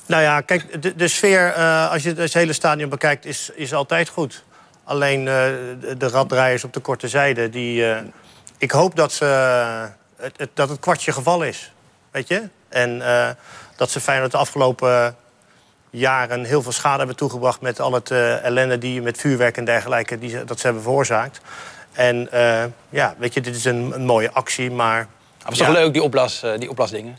[0.06, 3.74] Nou ja, kijk, de, de sfeer, uh, als je het hele stadion bekijkt, is, is
[3.74, 4.44] altijd goed.
[4.84, 7.86] Alleen de, de raddraaiers op de korte zijde, die,
[8.58, 9.26] ik hoop dat, ze,
[10.16, 11.74] het, het, dat het kwartje geval is.
[12.12, 12.50] Weet je?
[12.70, 13.02] En
[13.76, 15.16] dat ze Feyenoord de afgelopen
[15.90, 17.62] jaren heel veel schade hebben toegebracht...
[17.62, 21.40] met al het ellende die met vuurwerk en dergelijke die, dat ze hebben veroorzaakt.
[21.94, 24.98] En uh, ja, weet je, dit is een, een mooie actie, maar...
[25.38, 25.66] Het was ja.
[25.66, 27.18] toch leuk, die, opblas, uh, die opblasdingen?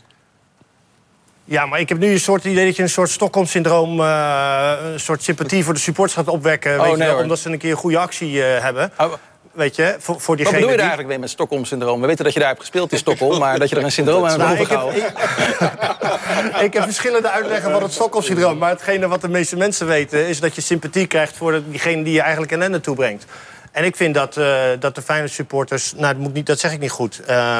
[1.43, 3.99] Ja, maar ik heb nu een soort idee dat je een soort Stockholm-syndroom...
[3.99, 6.79] Uh, een soort sympathie voor de supporters gaat opwekken.
[6.79, 8.91] Oh, weet nee, je, omdat ze een keer een goede actie hebben.
[8.97, 9.13] Oh.
[9.55, 10.79] Weet je, voor, voor diegene Wat bedoel je die...
[10.79, 12.01] eigenlijk weer met Stockholm-syndroom?
[12.01, 14.25] We weten dat je daar hebt gespeeld in Stockholm, maar dat je er een syndroom
[14.25, 14.97] aan hebt overgehouden.
[14.97, 15.13] Ik,
[15.57, 18.57] heb, ik heb verschillende uitleggen van het Stockholm-syndroom.
[18.57, 20.27] Maar hetgene wat de meeste mensen weten...
[20.27, 23.25] is dat je sympathie krijgt voor diegene die je eigenlijk ellende toebrengt.
[23.75, 25.93] En ik vind dat, uh, dat de Feyenoord supporters...
[25.93, 27.21] Nou, dat, moet niet, dat zeg ik niet goed.
[27.29, 27.59] Uh,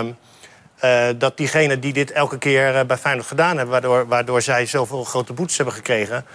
[0.84, 3.68] uh, dat diegenen die dit elke keer uh, bij Feyenoord gedaan hebben...
[3.68, 6.26] waardoor, waardoor zij zoveel grote boetes hebben gekregen...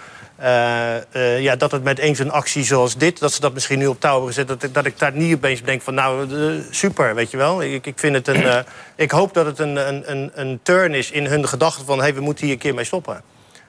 [1.39, 3.19] ja, dat het met eens een actie zoals dit...
[3.19, 4.47] dat ze dat misschien nu op touw hebben gezet...
[4.47, 6.27] dat, dat ik daar niet opeens denk van nou,
[6.69, 7.63] super, weet je wel.
[7.63, 8.65] Ik, ik, vind het een,
[8.95, 9.75] ik hoop dat het een,
[10.11, 11.99] een, een turn is in hun gedachten van...
[11.99, 13.21] hey, we moeten hier een keer mee stoppen.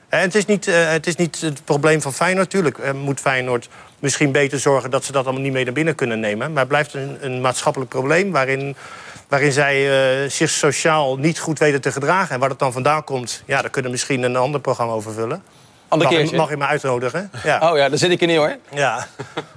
[0.09, 2.53] En het is niet, het, is niet het probleem van Feyenoord.
[2.53, 3.69] Natuurlijk moet Feyenoord
[4.03, 6.51] misschien beter zorgen dat ze dat allemaal niet mee naar binnen kunnen nemen.
[6.51, 8.77] Maar het blijft een, een maatschappelijk probleem waarin,
[9.29, 9.77] waarin zij
[10.23, 12.35] uh, zich sociaal niet goed weten te gedragen.
[12.35, 15.13] En waar dat dan vandaan komt, ja, daar kunnen we misschien een ander programma over
[15.13, 15.43] vullen.
[15.89, 16.37] Ander mag, keertje.
[16.37, 17.31] mag je me uitnodigen?
[17.45, 17.71] Ja.
[17.71, 18.57] Oh ja, daar zit ik er niet hoor.
[18.75, 19.07] Ja.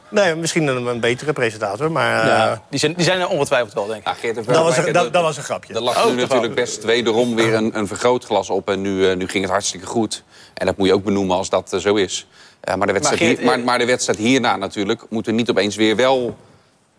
[0.10, 2.27] Nee, misschien een, een betere presentator, maar...
[2.27, 4.08] Ja, uh, die, zijn, die zijn er ongetwijfeld wel, denk ik.
[4.08, 5.73] Ja, Geert, dat, was een, dat, dat, was een grapje.
[5.73, 8.69] Er lag oh, nu natuurlijk best wederom weer een, een vergrootglas op.
[8.69, 10.23] En nu, uh, nu ging het hartstikke goed.
[10.53, 12.27] En dat moet je ook benoemen als dat uh, zo is.
[12.69, 15.01] Uh, maar, de wedstrijd maar, Geert, hier, maar, maar, de wedstrijd hierna natuurlijk...
[15.10, 16.38] moet er niet opeens weer wel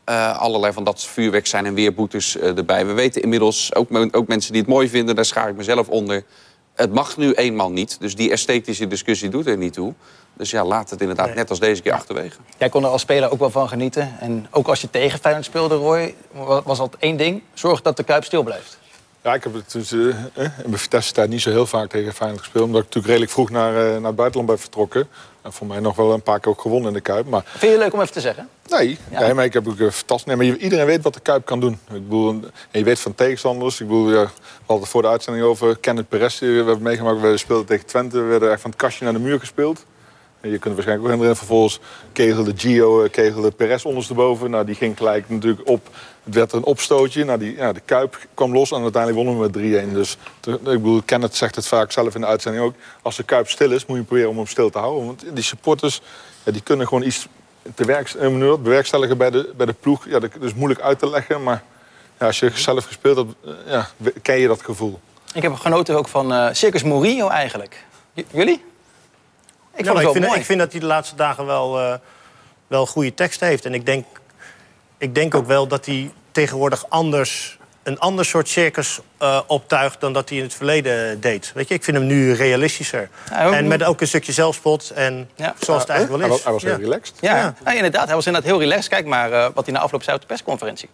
[0.09, 1.67] uh, allerlei van dat vuurwerk zijn...
[1.67, 2.87] en weer boetes uh, erbij.
[2.87, 5.15] We weten inmiddels, ook, ook mensen die het mooi vinden...
[5.15, 6.25] daar schaar ik mezelf onder...
[6.75, 9.95] Het mag nu eenmaal niet, dus die esthetische discussie doet er niet toe.
[10.37, 11.35] Dus ja, laat het inderdaad nee.
[11.35, 11.99] net als deze keer ja.
[11.99, 12.37] achterwege.
[12.59, 14.17] Jij kon er als speler ook wel van genieten.
[14.21, 16.15] En ook als je tegen Feyenoord speelde, Roy,
[16.65, 17.43] was altijd één ding.
[17.55, 18.79] Zorg dat de Kuip stil blijft.
[19.27, 22.13] Ja, ik heb het dus, eh, eh, in mijn tijd niet zo heel vaak tegen
[22.15, 22.65] Feyenoord gespeeld.
[22.65, 25.09] Omdat ik natuurlijk redelijk vroeg naar, eh, naar het buitenland ben vertrokken.
[25.47, 27.27] En voor mij nog wel een paar keer ook gewonnen in de Kuip.
[27.27, 28.49] Maar Vind je het leuk om even te zeggen?
[28.69, 30.35] nee, nee maar ik heb ook een fantastisch...
[30.35, 31.73] Nee, maar iedereen weet wat de Kuip kan doen.
[31.73, 32.29] Ik bedoel,
[32.71, 33.81] en je weet van tegenstanders.
[33.81, 36.39] Ik bedoel, ja, we hadden het voor de uitzending over Kenneth Perez.
[36.39, 38.19] We hebben meegemaakt, we speelden tegen Twente.
[38.21, 39.85] We werden echt van het kastje naar de muur gespeeld.
[40.51, 41.37] Je kunt waarschijnlijk ook herinneren.
[41.37, 41.81] Vervolgens
[42.13, 44.51] kegelde Gio, eh, kegelde Perez ondersteboven.
[44.51, 45.89] Nou, die ging gelijk natuurlijk op.
[46.25, 47.25] Het werd een opstootje.
[47.25, 49.95] Nou, die, ja, de Kuip kwam los en uiteindelijk wonnen we met 3-1.
[49.95, 52.75] Dus ik bedoel, Kenneth zegt het vaak zelf in de uitzending ook.
[53.03, 55.07] Als de Kuip stil is, moet je proberen om hem stil te houden.
[55.07, 56.01] Want die supporters,
[56.43, 57.29] ja, die kunnen gewoon iets
[57.75, 60.09] te werk, eh, bewerkstelligen bij de, bij de ploeg.
[60.09, 61.63] Ja, dat is moeilijk uit te leggen, maar
[62.19, 63.89] ja, als je zelf gespeeld hebt, eh, ja,
[64.23, 65.01] ken je dat gevoel.
[65.35, 67.85] Ik heb genoten ook van Circus Mourinho eigenlijk.
[68.31, 68.63] Jullie?
[69.77, 70.39] Ik Ja, vond maar het ik, wel vind, mooi.
[70.41, 71.95] ik vind dat hij de laatste dagen wel, eh,
[72.67, 73.65] wel goede teksten heeft.
[73.65, 74.05] En ik denk,
[74.99, 80.01] ik denk ook wel dat hij tegenwoordig anders, een ander soort circus eh, optuigt...
[80.01, 81.53] dan dat hij in het verleden deed.
[81.55, 83.09] Weet je, ik vind hem nu realistischer.
[83.31, 85.55] Ja, en met ook een stukje zelfspot en Ja.
[85.61, 86.45] zoals het eigenlijk Hij wel is.
[86.45, 86.69] hij was Ja.
[86.69, 87.15] heel relaxed.
[87.21, 87.55] Ja, Ja.
[87.65, 88.07] ja, inderdaad.
[88.07, 88.89] Hij was inderdaad heel relaxed.
[88.89, 90.89] Kijk maar eh, wat hij na afloop zei op de persconferentie.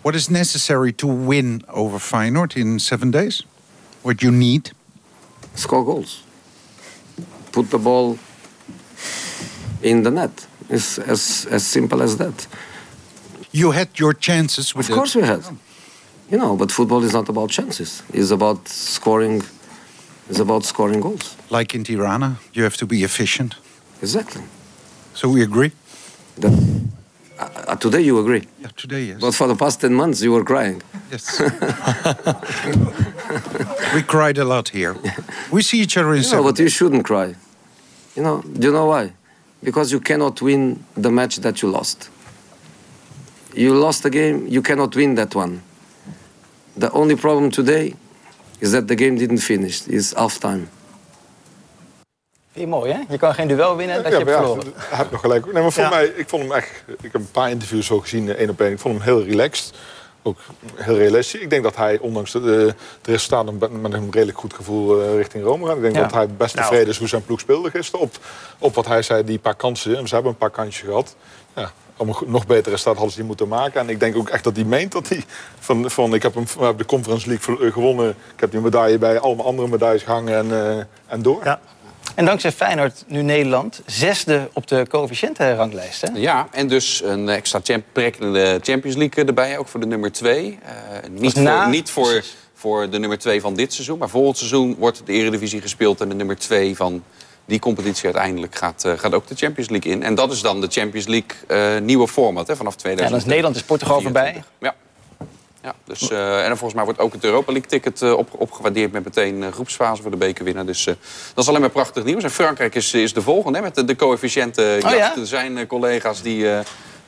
[0.00, 3.46] What is necessary to win over Feyenoord in seven days?
[4.00, 4.72] What you need?
[5.54, 6.24] score goals.
[7.52, 8.18] Put the ball
[9.82, 10.46] in the net.
[10.68, 12.46] It's as, as simple as that.
[13.52, 15.42] You had your chances with Of course we had.
[16.30, 18.02] You know, but football is not about chances.
[18.12, 19.42] It's about scoring.
[20.28, 21.36] It's about scoring goals.
[21.50, 22.38] like in Tirana.
[22.52, 23.56] You have to be efficient.
[24.02, 24.42] Exactly.
[25.14, 25.72] So we agree.
[26.38, 26.52] That,
[27.38, 29.20] uh, today you agree, Yeah, today yes.
[29.20, 30.82] but for the past ten months you were crying.
[31.10, 31.40] yes.
[33.94, 34.94] we cried a lot here.
[35.52, 37.34] We see each other in No, seven but you shouldn't cry.
[38.16, 39.12] You know, do you know why?
[39.62, 42.10] Because you cannot win the match that you lost.
[43.54, 45.60] You lost a game, you cannot win that one.
[46.76, 47.94] The only problem today
[48.60, 49.86] is that the game didn't finish.
[49.88, 50.68] It's halftime.
[52.52, 53.00] Vind je mooi, hè?
[53.08, 54.72] Je kan geen duel winnen dat je hebt maar verloren.
[54.76, 55.44] Hij heeft nog gelijk.
[55.52, 55.88] Nee, maar voor Ja.
[55.88, 56.70] mij, ik vond hem echt.
[56.86, 58.72] Ik heb een paar interviews zo gezien, één op één.
[58.72, 59.74] Ik vond hem heel relaxed.
[60.22, 60.38] Ook
[60.74, 61.40] heel realistisch.
[61.40, 65.44] Ik denk dat hij, ondanks de, de, resultaten, met een redelijk goed gevoel eh, richting
[65.44, 65.76] Rome gaat.
[65.76, 66.00] Ik denk Ja.
[66.02, 66.66] dat hij best Nou.
[66.66, 68.00] tevreden is hoe zijn ploeg speelde gisteren.
[68.00, 68.18] Op,
[68.58, 69.96] op wat hij zei, die paar kansen.
[69.96, 71.16] En ze hebben een paar kansjes gehad.
[71.56, 73.80] Ja, om een nog betere start hadden ze die moeten maken.
[73.80, 75.24] En ik denk ook echt dat hij meent dat hij...
[75.58, 78.08] Van, van, ik heb hem we hebben de Conference League eh, gewonnen.
[78.34, 81.40] Ik heb die medaille bij allemaal andere medailles gehangen en, eh, en door.
[81.44, 81.60] Ja.
[82.14, 86.00] En dankzij Feyenoord nu Nederland zesde op de coëfficiëntenranglijst.
[86.00, 86.08] Hè?
[86.14, 87.60] Ja, en dus een extra
[87.92, 90.58] prikkelende Champions League erbij, ook voor de nummer 2.
[91.10, 94.36] niet Dus na- voor, niet voor, voor de nummer 2 van dit seizoen, maar volgend
[94.36, 97.02] seizoen wordt de Eredivisie gespeeld en de nummer 2 van
[97.44, 100.02] die competitie uiteindelijk gaat, eh, gaat ook de Champions League in.
[100.02, 101.36] En dat is dan de Champions League
[101.76, 103.10] eh, nieuwe format hè, vanaf Ja, 2000.
[103.10, 104.42] dan is Nederland is Portugal voorbij.
[104.58, 104.74] Ja.
[105.62, 108.92] Ja, dus, eh, en volgens mij wordt ook het Europa League ticket eh, op, opgewaardeerd
[108.92, 110.66] met meteen eh, groepsfase voor de bekerwinnaar.
[110.66, 110.96] Dus dat
[111.34, 112.22] is alleen maar prachtig nieuws.
[112.22, 115.16] En Frankrijk is, is de volgende hè, met de, de coëfficiënte Oh, ja?
[115.16, 116.46] Er zijn collega's die,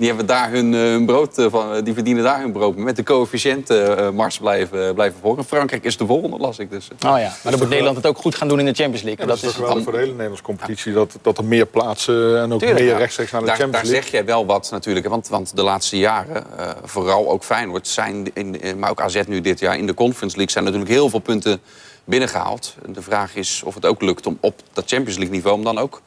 [0.02, 2.76] die hebben daar hun, eh, hun brood eh, van, eh, die verdienen daar hun brood.
[2.76, 5.44] Met de coëfficiënte eh, mars blijven, blijven volgen.
[5.44, 6.88] Frankrijk is de volgende, las ik dus.
[6.94, 9.24] Oh ja, maar dan moet Nederland het ook goed gaan doen in de Champions League.
[9.24, 10.92] Ja, dat, dat is toch wel voor de hele Nederlandse competitie.
[10.92, 12.98] Dat, dat er meer plaatsen en ook Tuurlijk, meer ja.
[12.98, 14.10] rechtstreeks naar de Daar, Champions daar League.
[14.10, 15.06] zeg jij wel wat natuurlijk.
[15.08, 19.40] Want, want de laatste jaren, eh, vooral ook Feyenoord, zijn in, maar ook AZ nu
[19.40, 21.60] dit jaar in de Conference League, zijn natuurlijk heel veel punten
[22.04, 22.74] binnengehaald.
[22.86, 25.64] En De vraag is of het ook lukt om op dat Champions League niveau om
[25.64, 26.02] dan ook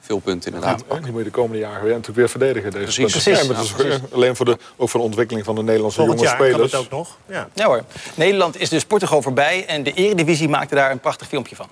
[0.00, 2.70] veel punten inderdaad Ja, die moet je de komende jaren weer, natuurlijk weer verdedigen.
[2.70, 3.12] Deze Precies.
[3.12, 3.22] punten.
[3.22, 3.40] Precies.
[3.40, 5.98] Ja, maar dat is ook, alleen voor de, ook voor de ontwikkeling van de Nederlandse
[5.98, 6.72] Volgend jonge spelers.
[6.72, 7.16] het ook nog.
[7.26, 7.48] Ja.
[7.54, 7.82] Ja hoor.
[8.14, 11.66] Nederland is dus Portugal voorbij en de Eredivisie maakte daar een prachtig filmpje van.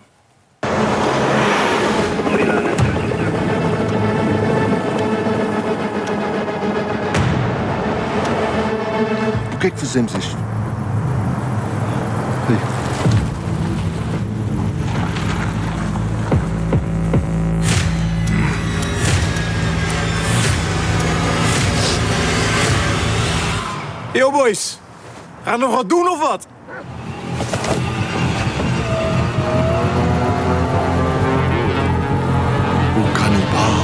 [9.55, 10.37] O que é que fazemos isto?
[24.18, 24.78] Yo boys,
[25.44, 26.46] gaan we nog wat doen of wat?
[32.96, 33.74] O canibal.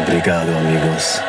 [0.00, 1.20] Obrigado, amigos.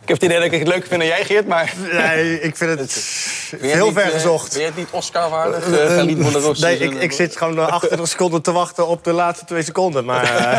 [0.00, 1.74] Ik heb het idee dat ik het leuker vind dan jij, Geert, maar...
[1.92, 2.92] Nee, ik vind het
[3.60, 4.52] heel ver eh, gezocht.
[4.52, 5.66] Ben je het niet Oscar-waardig?
[5.66, 9.12] eh, Boularus, Nee, eh, ik, ik zit gewoon eh, 28 seconden te wachten op de
[9.12, 10.04] laatste twee seconden.
[10.04, 10.58] Maar eh,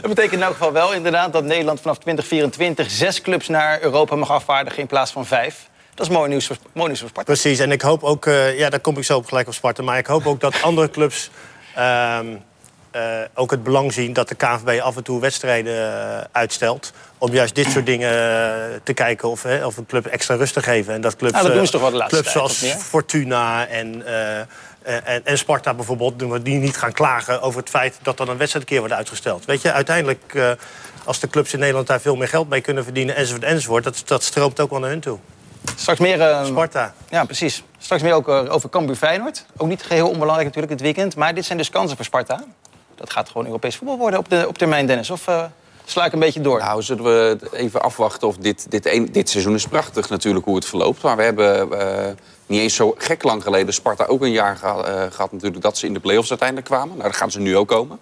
[0.00, 4.16] Dat betekent in elk geval wel inderdaad dat Nederland vanaf 2024 zes clubs naar Europa
[4.16, 5.68] mag afvaardigen in plaats van vijf.
[5.94, 7.32] Dat is mooi nieuws voor, mooi nieuws voor Sparta.
[7.32, 9.82] Precies, en ik hoop ook, eh, ja, daar kom ik zo op gelijk op Sparta...
[9.82, 11.30] maar ik hoop ook dat andere clubs
[11.74, 12.26] ehm,
[12.90, 13.02] eh,
[13.34, 14.12] ook het belang zien...
[14.12, 16.92] dat de KNVB af en toe wedstrijden eh, uitstelt...
[17.18, 20.54] om juist dit soort dingen eh, te kijken of, hè, of een club extra rust
[20.54, 20.94] te geven.
[20.94, 22.58] En dat clubs, Nou, dat doen ze toch wel de laatste clubs zoals?
[22.78, 24.06] Fortuna en,
[24.82, 26.44] en, en Sparta bijvoorbeeld...
[26.44, 29.44] die niet gaan klagen over het feit dat dan een wedstrijd een keer wordt uitgesteld.
[29.44, 30.56] Weet je, uiteindelijk...
[31.04, 34.02] als de clubs in Nederland daar veel meer geld mee kunnen verdienen, enzovoort, enzovoort, dat,
[34.04, 35.18] dat stroomt ook wel naar hun toe.
[35.76, 36.44] Straks meer...
[36.44, 36.94] Sparta.
[37.10, 37.62] Ja, precies.
[37.78, 39.46] Straks meer ook over Cambuur Feyenoord.
[39.56, 41.16] Ook niet geheel onbelangrijk natuurlijk het weekend.
[41.16, 42.44] Maar dit zijn dus kansen voor Sparta.
[43.00, 45.10] Dat gaat gewoon Europees voetbal worden op, de, op termijn, Dennis.
[45.10, 45.44] Of eh,
[45.84, 46.58] sla ik een beetje door?
[46.58, 50.54] Nou, zullen we even afwachten of dit, dit, een, dit seizoen is prachtig natuurlijk hoe
[50.54, 51.02] het verloopt.
[51.02, 52.12] Maar we hebben eh,
[52.46, 55.86] niet eens zo gek lang geleden Sparta ook een jaar eh, gehad natuurlijk dat ze
[55.86, 56.88] in de play-offs uiteindelijk kwamen.
[56.88, 57.98] Nou, daar gaan ze nu ook komen.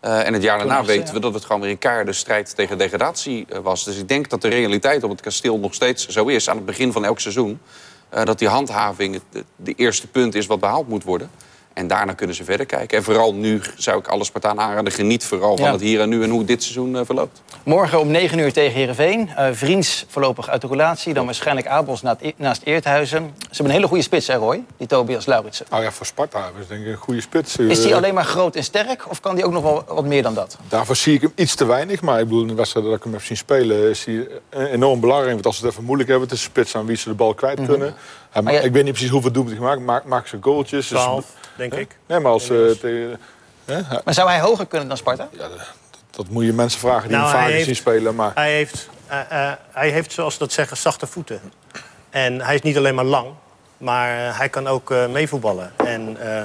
[0.00, 1.12] En het jaar daarna weten ja.
[1.12, 3.84] we dat het gewoon weer een keiharde strijd tegen degradatie was.
[3.84, 6.64] Dus ik denk dat de realiteit op het kasteel nog steeds zo is aan het
[6.64, 7.60] begin van elk seizoen.
[8.24, 11.30] dat die handhaving het de eerste punt is wat behaald moet worden.
[11.74, 12.98] En daarna kunnen ze verder kijken.
[12.98, 14.92] En vooral nu zou ik alle Spartanen aanraden.
[14.92, 15.72] Geniet vooral van Ja.
[15.72, 17.42] het hier en nu en hoe dit seizoen eh, verloopt.
[17.64, 19.28] Morgen om 9 uur tegen Heerenveen.
[19.36, 21.14] Eh Vriends voorlopig uit de roulatie.
[21.14, 23.32] Dan waarschijnlijk Abels na- naast Eerthuizen.
[23.38, 24.62] Ze hebben een hele goede spits, hè Roy?
[24.76, 25.66] Die Tobias Lauritsen.
[25.70, 27.56] Nou ja, voor Sparta hebben ze denk ik een goede spits.
[27.56, 29.10] Is die Eh, alleen maar groot en sterk?
[29.10, 30.56] Of kan die ook nog wel wat meer dan dat?
[30.68, 32.00] Daarvoor zie ik hem iets te weinig.
[32.02, 33.90] Maar ik bedoel, in de wedstrijd dat ik hem heb zien spelen...
[33.90, 35.32] is hij eh, enorm belangrijk.
[35.32, 36.28] Want als ze het even moeilijk hebben...
[36.28, 37.68] het is een spits aan wie ze de bal kwijt Mhm.
[37.68, 37.94] kunnen.
[38.30, 40.04] Hij ma- ja- Ik weet niet precies hoeveel doelpunten hij gemaakt maakt.
[40.06, 40.88] Maakt ze goaltjes.
[40.88, 41.24] dus- 12,
[41.56, 41.78] denk Hè?
[41.78, 41.96] ik.
[42.06, 42.50] Nee, maar als...
[42.50, 42.56] eh,
[43.64, 45.28] hij- Maar zou hij hoger kunnen dan Sparta?
[46.10, 48.14] dat moet je mensen vragen die Nou, hem vaker zien spelen.
[48.14, 51.40] Maar Hij heeft, eh, eh, hij heeft, zoals ze dat zeggen, zachte voeten.
[52.10, 53.28] En hij is niet alleen maar lang,
[53.78, 55.72] maar eh, hij kan ook eh, meevoetballen.
[55.76, 56.42] En, eh,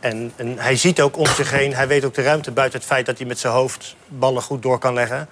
[0.00, 2.88] en, en hij ziet ook om zich heen, hij weet ook de ruimte buiten het
[2.88, 5.28] feit dat hij met zijn hoofd ballen goed door kan leggen.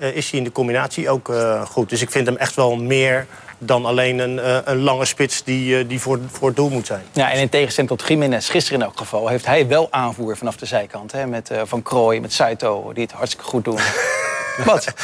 [0.00, 1.88] Eh, is hij in de combinatie ook eh, goed.
[1.88, 3.26] Dus ik vind hem echt wel meer
[3.58, 7.02] dan alleen een, eh, een lange spits die, die voor, voor het doel moet zijn.
[7.12, 9.28] Ja, en in tegenstelling tot Jiménez, gisteren in elk geval...
[9.28, 11.12] heeft hij wel aanvoer vanaf de zijkant.
[11.12, 13.78] Hè, met Van Krooij, met Saito, die het hartstikke goed doen.
[14.64, 14.94] Wat?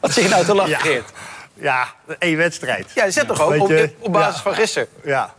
[0.00, 0.78] Wat zie je nou te lachen, Ja.
[0.78, 1.10] Geert?
[1.54, 2.90] Ja, één wedstrijd.
[2.94, 3.62] Ja, zet toch ook
[3.98, 4.42] op, basis ja.
[4.42, 4.88] van gisteren?
[5.04, 5.34] Ja.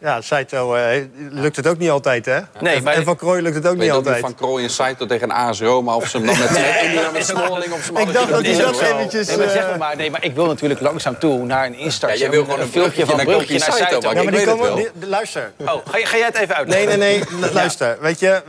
[0.00, 2.38] Ja, Saito eh, lukt het ook niet altijd, hè?
[2.60, 4.20] Nee, En- maar- en Van Krooi lukt het ook niet altijd.
[4.20, 5.94] Van Krooij en Saito tegen AS Roma...
[5.94, 8.84] of ze hem dan met, met Smalling zijn Ik dacht dat hij dat zo.
[8.84, 9.26] eventjes...
[9.26, 11.74] Nee, maar, zeg eh, maar, maar, nee, maar ik wil natuurlijk langzaam toe naar een
[11.74, 12.12] instart.
[12.12, 13.98] Ja, jij wil gewoon een filmpje van Brugge naar Saito.
[14.00, 14.74] Ja, maar die weet het komen...
[14.74, 15.52] die- luister.
[15.56, 16.68] Oh, ga, je- ga jij het even uit?
[16.68, 17.22] Nee, nee, nee.
[17.52, 17.96] Luister.
[18.00, 18.42] Weet je,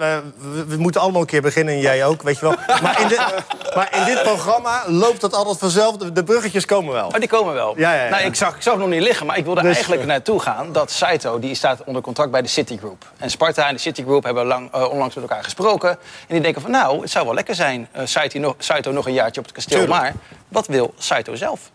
[0.67, 1.73] we, moeten allemaal een keer beginnen.
[1.73, 2.55] En jij ook, weet je wel.
[2.81, 3.17] Maar in, dit,
[3.75, 5.97] maar in dit programma loopt dat altijd vanzelf.
[5.97, 7.07] De, bruggetjes komen wel.
[7.07, 7.73] Oh, die komen wel.
[7.77, 8.09] Ja, ja, ja.
[8.09, 10.39] Nou, ik, zag, ik zag het nog niet liggen, maar ik wilde Dus, eigenlijk naartoe
[10.39, 13.11] gaan dat Saito die staat onder contract bij de Citigroup.
[13.17, 15.89] En Sparta en de Citigroup hebben lang, eh, onlangs met elkaar gesproken.
[15.89, 15.97] En
[16.27, 19.13] die denken van nou, het zou wel lekker zijn, eh, Saito, nog, Saito nog een
[19.13, 19.87] jaartje op het kasteel.
[19.87, 20.13] Maar
[20.47, 21.71] wat wil Saito zelf?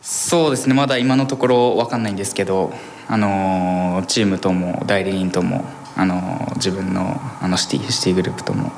[0.00, 2.72] そうですねまだ今のところ分かんないんですけど
[3.08, 5.64] あのチームとも代理人とも
[5.96, 8.72] あの自分のあのシティシティグループとも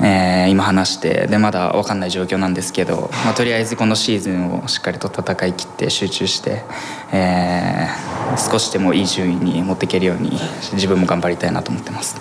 [0.00, 6.62] えー今話してでまだ分かんない状況なんですけど、まあ、とりあえずこのシーズンをしっかりと戦い切って集中して、
[7.12, 10.30] えー少しでもいい順位に持っていけるように
[10.72, 12.20] 自分も頑張りたいなと思ってます。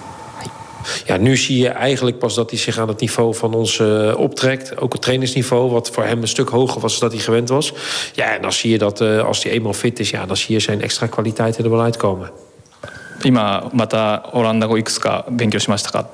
[1.05, 4.13] Ja, nu zie je eigenlijk pas dat hij zich aan het niveau van ons eh,
[4.17, 4.77] optrekt.
[4.77, 7.73] Ook het trainingsniveau, wat voor hem een stuk hoger was dan hij gewend was.
[8.13, 10.53] Ja, en dan zie je dat eh, als hij eenmaal fit is, ja, dan zie
[10.55, 12.31] je zijn extra kwaliteiten er wel uitkomen.
[13.23, 16.09] 今またオランダ語いくつか勉強しましたか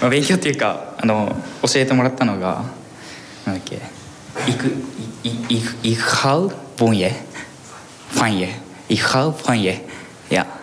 [0.00, 2.64] まあ勉強っていうかあの教えてもらったのが
[3.46, 3.76] なんだっけ
[4.48, 4.66] イク
[5.22, 7.10] イイイイクハウボンイェ
[8.10, 8.48] ファンイェ
[8.88, 9.80] イクハウファンイェ
[10.30, 10.46] いや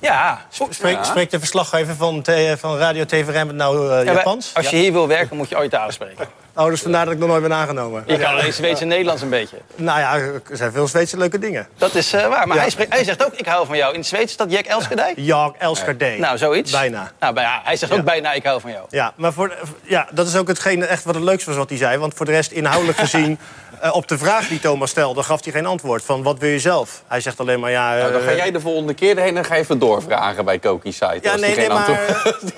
[0.00, 4.14] Ja, Spreek, spreekt de verslaggever van, T- van Radio TVRM het nou eh, Ja, maar
[4.14, 4.54] Japans?
[4.54, 6.26] Als je hier wil werken, moet je ooit taal spreken.
[6.55, 8.03] Oh, dus vandaar dat ik nog nooit ben aangenomen.
[8.07, 9.57] Je kan alleen Zweeds en Nederlands een beetje.
[9.75, 11.67] Nou ja, er zijn veel Zweedse leuke dingen.
[11.77, 12.47] Dat is eh, waar.
[12.47, 12.61] Maar Ja.
[12.61, 13.93] hij, spreekt, hij zegt ook, ik hou van jou.
[13.93, 15.13] In het Zweeds is dat Jack Elskerdij?
[15.15, 16.17] Jaak Elskerdij.
[16.17, 16.71] Nou, zoiets.
[16.71, 17.11] Bijna.
[17.19, 18.03] Nou, bij- ja, hij zegt ook Ja.
[18.03, 18.85] bijna, ik hou van jou.
[18.89, 21.77] Ja, maar voor, ja, dat is ook hetgene echt wat het leukste was wat hij
[21.77, 21.97] zei.
[21.97, 23.39] Want voor de rest, inhoudelijk gezien,
[23.81, 25.23] eh, op de vraag die Thomas stelde...
[25.23, 27.03] gaf hij geen antwoord van wat wil je zelf?
[27.07, 27.95] Hij zegt alleen maar ja...
[27.97, 30.91] Nou, dan eh, ga jij de volgende keer heen en ga even doorvragen bij Koki
[30.91, 31.19] Saito.
[31.27, 32.53] Ja, als nee, nee, geen maar, antwoord-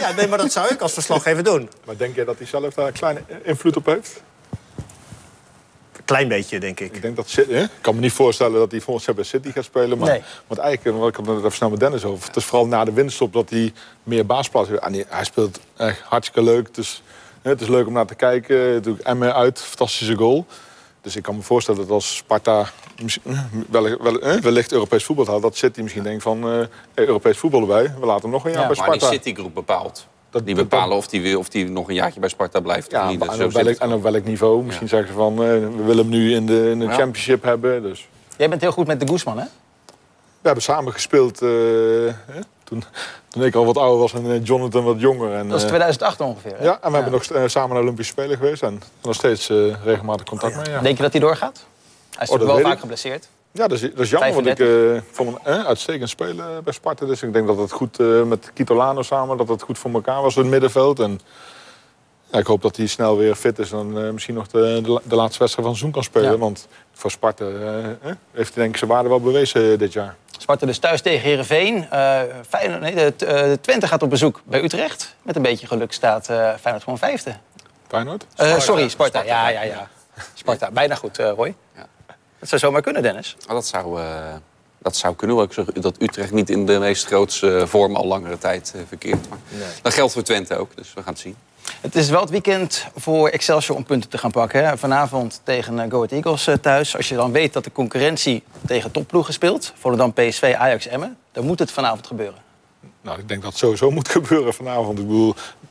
[0.00, 1.70] ja, nee, maar dat zou ik als verslaggever doen.
[1.84, 4.22] Maar denk je dat hij zelf daar een kleine invloed op heeft?
[6.04, 6.94] Klein beetje, denk ik.
[6.94, 7.62] Ik denk dat City, hè?
[7.62, 9.98] Ik kan me niet voorstellen dat hij volgens bij City gaat spelen.
[9.98, 10.22] Maar, Nee.
[10.46, 12.26] Want eigenlijk, wat ik had het even snel met Dennis over.
[12.26, 14.80] Het is vooral na de winststop dat hij meer baasplaats heeft.
[14.82, 16.74] En hij, hij speelt echt hartstikke leuk.
[16.74, 17.02] Dus,
[17.42, 18.72] hè, het is leuk om naar te kijken.
[18.72, 20.46] Natuurlijk Emmen uit, fantastische goal.
[21.00, 22.70] Dus ik kan me voorstellen dat als Sparta
[23.70, 25.42] wellicht, wel- hè, wellicht Europees voetbal haalt...
[25.42, 27.94] dat City misschien denkt van eh, Europees voetbal erbij.
[28.00, 29.16] We laten hem nog een jaar bij maar die Sparta.
[29.22, 32.60] Citygroep bepaalt dat, Die bepalen of die, weer- of die nog een jaartje bij Sparta
[32.60, 33.20] blijft Ja, of niet.
[33.26, 34.62] en Zo op, zit welk, en op welk niveau.
[34.64, 36.90] Misschien zeggen ze van, eh, we willen hem nu in de, in de Ja.
[36.94, 37.82] championship hebben.
[37.82, 38.08] Dus.
[38.36, 39.44] Jij bent heel goed met de Guzman, hè?
[40.40, 41.48] We hebben samen gespeeld eh,
[42.26, 42.84] hè, toen,
[43.28, 45.34] toen ik al wat ouder was en eh, Jonathan wat jonger.
[45.34, 46.54] En, Dat is eh, 2008 ongeveer.
[46.58, 46.64] hè?
[46.64, 50.26] ja, en we hebben nog samen naar Olympische Spelen geweest en nog steeds eh, regelmatig
[50.26, 50.70] contact mee.
[50.70, 50.80] Ja.
[50.80, 51.64] Denk je dat hij doorgaat?
[52.14, 52.78] Hij is Oh, wel vaak ik.
[52.80, 53.28] geblesseerd.
[53.52, 55.02] Ja, dat is, dat is jammer, want ik 35.
[55.08, 57.06] eh, vond hem eh, uitstekend spelen bij Sparta.
[57.06, 60.22] Dus ik denk dat het goed eh, met Kitolano samen, dat het goed voor elkaar
[60.22, 60.98] was in het middenveld.
[61.00, 61.20] En
[62.32, 64.90] ja, ik hoop dat hij snel weer fit is en eh, misschien nog de, de,
[64.90, 66.30] la- de laatste wedstrijd van seizoen kan spelen.
[66.32, 66.38] Ja.
[66.38, 67.50] Want voor Sparta eh,
[68.32, 70.16] heeft hij denk ik zijn waarde wel bewezen dit jaar.
[70.38, 71.90] Sparta dus thuis tegen Heerenveen.
[71.90, 75.14] Eh Feyenoord, nee, de, eh, de Twente gaat op bezoek bij Utrecht.
[75.22, 77.34] Met een beetje geluk staat eh Feyenoord gewoon vijfde.
[77.88, 78.26] Feyenoord?
[78.36, 79.22] Eh, sorry, Sparta.
[79.22, 79.88] Ja, ja, ja.
[80.34, 81.54] Sparta, bijna goed, eh, Roy.
[82.40, 83.36] Dat zou zomaar kunnen, Dennis.
[83.48, 84.34] Oh, dat, zou, eh,
[84.78, 85.36] dat zou kunnen.
[85.36, 85.44] hoor.
[85.44, 88.80] Ik zeg dat Utrecht niet in de meest grootste eh, vorm al langere tijd eh,
[88.88, 89.28] verkeert.
[89.28, 89.38] Maar
[89.82, 91.36] dat geldt voor Twente ook, dus we gaan het zien.
[91.80, 94.66] Het is wel het weekend voor Excelsior om punten te gaan pakken.
[94.66, 94.78] Hè.
[94.78, 96.96] Vanavond tegen eh, Go Ahead Eagles thuis.
[96.96, 99.72] Als je dan weet dat de concurrentie tegen topploegen speelt...
[99.78, 101.16] Volendam, PSV, Ajax, Emmen...
[101.32, 102.38] dan moet het vanavond gebeuren.
[103.02, 104.98] Nou, ik denk dat het sowieso moet gebeuren vanavond.
[104.98, 105.69] Ik bedoel, be-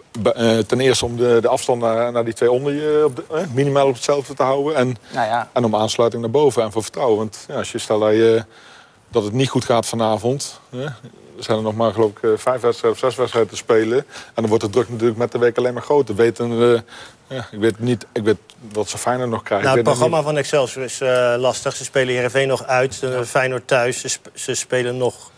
[0.68, 3.42] ten eerste om de, de afstand naar, naar die twee onder je op de, eh,
[3.54, 4.76] minimaal op hetzelfde te houden.
[4.76, 7.18] En, Nou ja, en om aansluiting naar boven en voor vertrouwen.
[7.18, 8.44] Want ja, als je stelt dat, je,
[9.10, 10.60] dat het niet goed gaat vanavond.
[10.70, 13.58] Hè, er zijn er nog maar geloof ik eh, vijf wedstrijden of zes wedstrijden te
[13.58, 13.98] spelen.
[13.98, 16.16] En dan wordt de druk natuurlijk met de week alleen maar groter.
[16.16, 16.84] Weten, we,
[17.28, 18.38] ja, ik weet niet ik weet
[18.72, 19.66] wat ze Feyenoord nog krijgen.
[19.68, 21.76] Nou, het programma van Excelsior is eh, lastig.
[21.76, 24.00] Ze spelen Heerenveen nog uit, eh, Feyenoord thuis.
[24.00, 25.32] Ze, sp- ze spelen nog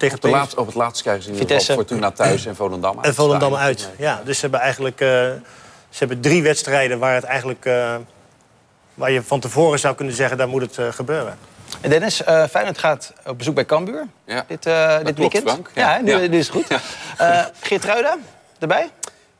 [0.00, 2.56] tegen Op, de laatste, op het laatste krijgen ze in ieder geval Fortuna thuis en
[2.56, 3.06] Volendam uit.
[3.06, 3.88] En Volendam uit.
[3.98, 7.64] Ja, dus ze hebben eigenlijk eh, ze hebben drie wedstrijden waar het eigenlijk.
[7.64, 7.94] eh,
[8.94, 11.38] waar je van tevoren zou kunnen zeggen, daar moet het eh, gebeuren.
[11.80, 14.44] En Dennis, eh Feyenoord gaat op bezoek bij Cambuur Ja.
[14.48, 15.42] dit, eh, dit klopt, weekend.
[15.50, 15.70] Frank.
[15.74, 16.00] Ja, Ja.
[16.02, 16.18] nu, Ja.
[16.18, 16.66] nu is het goed.
[17.16, 18.16] Eh Geert Ruida,
[18.58, 18.90] erbij?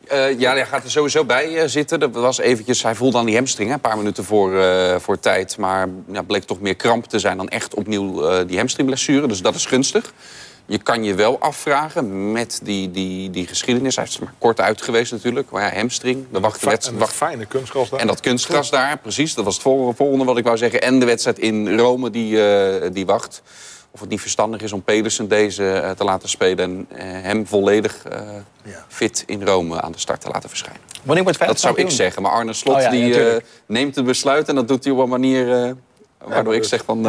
[0.09, 2.01] Eh, ja, hij gaat er sowieso bij zitten.
[2.01, 5.18] Dat was eventjes, hij voelde aan die hamstring, hè, een paar minuten voor, eh, voor
[5.20, 5.57] tijd.
[5.59, 9.27] Maar ja, bleek toch meer kramp te zijn dan echt opnieuw eh, die hamstringblessure.
[9.27, 10.12] Dus dat is gunstig.
[10.70, 13.96] Je kan je wel afvragen met die, die, die geschiedenis.
[13.96, 15.50] Hij is er maar kort uit geweest natuurlijk.
[15.50, 18.00] Maar ja, hamstring, de wacht, de en dat wacht, fijne kunstgras daar.
[18.00, 19.35] en dat kunstgras daar, precies.
[19.35, 20.83] Dat was het volgende, volgende wat ik wou zeggen.
[20.83, 23.42] En de wedstrijd in Rome die, eh, die wacht.
[23.90, 26.59] Of het niet verstandig is om Pedersen deze eh, te laten spelen...
[26.59, 28.20] en eh, hem volledig eh,
[28.88, 30.80] fit in Rome aan de start te laten verschijnen.
[31.02, 32.22] Wanneer wordt Dat zou ik zeggen.
[32.22, 34.48] Maar Arne Slot Oh ja, die, ja, eh, neemt het besluit...
[34.48, 35.70] en dat doet hij op een manier eh,
[36.24, 36.98] waardoor ik zeg van...
[36.98, 37.02] eh,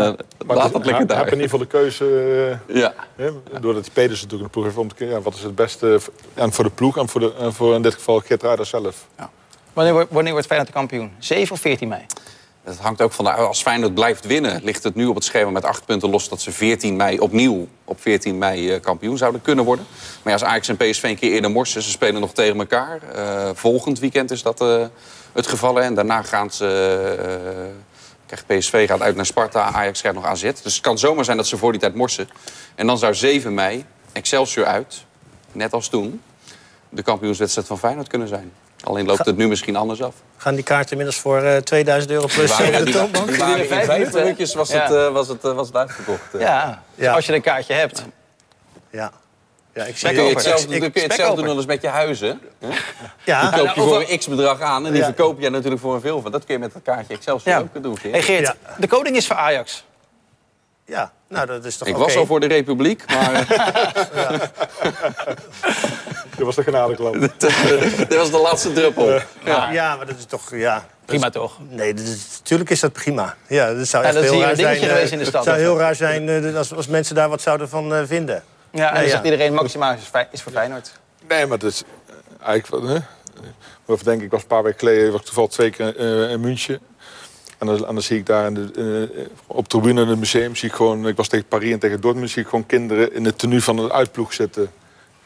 [0.46, 1.18] Maar laat dat lekker hij- hij daar.
[1.18, 2.60] heeft in ieder geval de keuze.
[2.68, 2.94] eh, Ja.
[3.16, 3.30] hè,
[3.62, 5.16] doordat die Pedersen natuurlijk een ploeg heeft om te kijken.
[5.16, 7.76] Ja, wat is het beste v- en voor de ploeg en voor, de, en voor
[7.76, 9.08] in dit geval Geert Ruida zelf.
[9.74, 11.12] Wanneer, wordt- wanneer wordt Feyenoord kampioen?
[11.20, 12.02] 7 of 14 mei?
[12.64, 15.50] Dat hangt ook van de, als Feyenoord blijft winnen, ligt het nu op het schema
[15.50, 19.42] met acht punten los dat ze 14 mei opnieuw op 14 mei eh, kampioen zouden
[19.42, 19.86] kunnen worden.
[20.24, 23.00] Maar ja, als Ajax en PSV een keer eerder morsen, ze spelen nog tegen elkaar.
[23.14, 24.84] Eh, volgend weekend is dat eh,
[25.34, 25.76] het geval.
[25.76, 25.82] hè.
[25.82, 26.66] En daarna gaan ze.
[27.20, 27.91] eh,
[28.32, 30.42] krijgt PSV gaat uit naar Sparta, Ajax krijgt nog AZ.
[30.42, 32.30] Dus het kan zomaar zijn dat ze voor die tijd morsen.
[32.76, 35.06] En dan zou 7 mei Excelsior uit,
[35.52, 36.22] net als toen,
[36.90, 38.52] de kampioenswedstrijd van Feyenoord kunnen zijn.
[38.84, 40.16] Alleen loopt het nu misschien anders af.
[40.38, 43.28] Gaan die kaarten inmiddels voor eh, 2000 euro plus waren, de die, toonbank?
[43.28, 45.06] die waren in vijf minuutjes was, het, Ja.
[45.06, 46.34] eh, was, het, eh, was het uitverkocht.
[46.34, 46.40] eh.
[46.42, 48.06] Ja, dus als je een kaartje hebt.
[48.92, 49.12] Ja.
[49.74, 50.34] Ja, ik zie kun je het.
[50.38, 52.40] hetzelfde, Ik- dan kun je hetzelfde doen als met je huizen.
[52.60, 52.68] hè?
[53.24, 53.42] Ja.
[53.42, 55.06] Die koop je nou, voor een x-bedrag aan en die Ja.
[55.08, 56.32] verkoop je natuurlijk voor een veel van.
[56.32, 57.60] Dat kun je met een kaartje Excelsior Ja.
[57.62, 57.98] ook doen.
[57.98, 58.14] Geert.
[58.14, 58.56] Hey Geert, Ja.
[58.78, 59.86] de koning is voor Ajax.
[60.86, 63.46] Ja, nou dat is toch Ik was al voor de Republiek, maar
[66.38, 67.14] Dat was de genadeklap.
[68.10, 69.20] dit was de laatste druppel.
[69.44, 69.72] Ja.
[69.72, 70.56] ja, maar dat is toch...
[70.56, 70.86] Ja.
[71.06, 71.58] Prima toch?
[71.70, 73.36] Nee, dat is, natuurlijk is dat prima.
[73.48, 74.76] Ja, dat zou Ja, echt dat is heel raar zijn.
[74.82, 77.30] eh, geweest in de stad, Het zou heel raar zijn eh, als, als mensen daar
[77.30, 78.44] wat zouden van eh, vinden.
[78.72, 79.10] Ja, en dan ja.
[79.10, 80.92] zegt iedereen Maxima is, is voor Feyenoord.
[81.28, 82.88] Nee, maar het is eh, eigenlijk...
[82.88, 82.98] Hè?
[83.86, 86.80] Of denk ik, was een paar weken geleden was toevallig twee keer eh, in München.
[87.58, 90.56] En dan, en dan zie ik daar in de, eh, op tribune in het museum...
[90.56, 92.30] Zie ik, gewoon, ik was tegen Paris en tegen Dortmund...
[92.30, 94.72] zie ik gewoon kinderen in het tenue van een uitploeg zitten.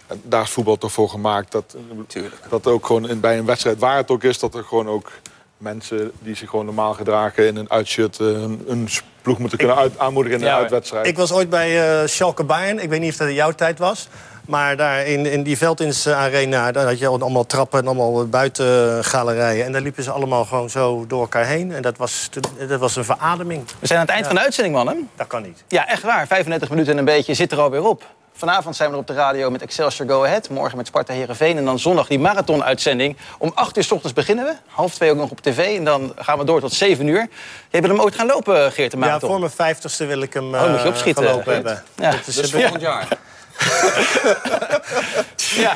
[0.08, 1.52] En daar is voetbal toch voor gemaakt.
[1.52, 1.76] Dat,
[2.08, 2.36] Tuurlijk.
[2.50, 4.40] dat ook gewoon in, bij een wedstrijd, waar het ook is...
[4.40, 5.12] dat er gewoon ook
[5.58, 7.48] mensen die zich gewoon normaal gedragen...
[7.48, 8.88] in een uitshirt eh, een, een
[9.22, 11.08] ploeg moeten kunnen uit, aanmoedigen in Ja, een uitwedstrijd.
[11.08, 12.80] Ik was ooit bij eh Schalke Bayern.
[12.80, 14.08] Ik weet niet of dat in jouw tijd was.
[14.46, 19.66] Maar daar in, in die Veldins Arena, daar had je allemaal trappen en allemaal buitengalerijen.
[19.66, 21.72] En daar liepen ze allemaal gewoon zo door elkaar heen.
[21.72, 22.30] En dat was,
[22.68, 23.64] dat was een verademing.
[23.80, 25.10] We zijn aan het eind van de uitzending, mannen.
[25.16, 25.64] Dat kan niet.
[25.68, 26.28] Ja, echt waar.
[26.28, 28.04] 35 minuten en een beetje zit er alweer op.
[28.38, 30.50] Vanavond zijn we er op de radio met Excelsior Go Ahead.
[30.50, 31.58] Morgen met Sparta Heerenveen.
[31.58, 33.18] En dan zondag die marathon-uitzending.
[33.38, 34.54] Om 8 uur s ochtends beginnen we.
[34.68, 35.78] Half twee ook nog op tv.
[35.78, 37.28] En dan gaan we door tot 7 uur.
[37.70, 39.30] Jij wil hem ooit gaan lopen, Geert, de Ja, marathon?
[39.30, 41.56] voor mijn vijftigste wil ik hem Oh, moet je eh, opschieten, gelopen Geert.
[41.56, 41.84] hebben.
[41.96, 42.12] Ja.
[42.12, 43.08] Dat is, Dus eh, volgend jaar.
[45.56, 45.76] ja,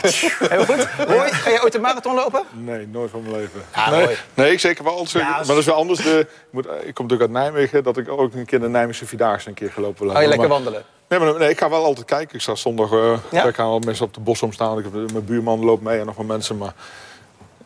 [0.50, 0.88] heel goed.
[1.08, 2.44] Roy, ga je ooit een marathon lopen?
[2.52, 3.62] Nee, nooit van mijn leven.
[3.76, 5.08] Ja, nee, nee, ik zeker wel.
[5.08, 5.28] Zeker.
[5.28, 6.00] Ja, maar dat is wel anders.
[6.04, 9.06] De, ik, moet, ik kom natuurlijk uit Nijmegen, dat ik ook een keer de Nijmeegse
[9.06, 10.84] Vierdaagse een keer gelopen wil Ga je lekker Maar- wandelen?
[11.10, 12.36] Nee, maar nee, ik ga wel altijd kijken.
[12.36, 13.44] Ik sta zondag, eh Ja?
[13.46, 14.80] ik ga al mensen op de bosom staan.
[14.80, 16.58] Ik mijn buurman loopt mee en nog wat mensen.
[16.58, 16.74] Maar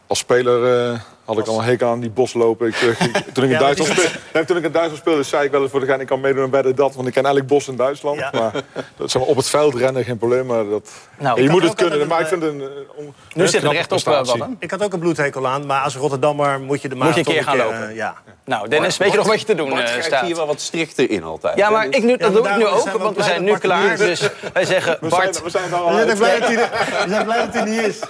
[0.08, 2.68] als speler eh, had ik al een hekel aan die bos lopen.
[2.68, 2.98] Ik, eh, ik-
[3.34, 5.72] toen, ik in Ja, Duitsland speelde, toen ik in Duitsland speelde, zei ik wel eens
[5.72, 6.96] voor de gein, ik kan meedoen bij de dat.
[6.96, 8.20] Want ik ken eigenlijk bos in Duitsland.
[8.20, 8.52] Maar
[8.98, 10.46] dat, zeg maar, op het veld rennen geen probleem.
[10.46, 12.08] Maar dat, Nou, je moet het kunnen.
[12.08, 13.04] Maar ik een, vind het een, eh,
[13.34, 14.24] Nu een zit er recht op, eh.
[14.26, 14.56] Wallen.
[14.60, 17.26] Ik had ook een bloedhekel aan, maar als Rotterdammer moet je de Moet je een
[17.26, 17.90] keer gaan lopen.
[17.90, 18.14] eh, ja.
[18.46, 20.26] Nou, Dennis, weet je nog wat je te doen Bart eh, grijpt staat?
[20.26, 21.58] hier wel wat strikter in altijd.
[21.58, 23.98] Ja, maar Dus- ik nu, dat doe ik nu ook, want we zijn nu klaar.
[23.98, 25.70] Dus wij zeggen, Bart, we zijn
[26.18, 26.70] blij dat hij er-
[27.04, 28.00] we zijn blij dat hij niet is.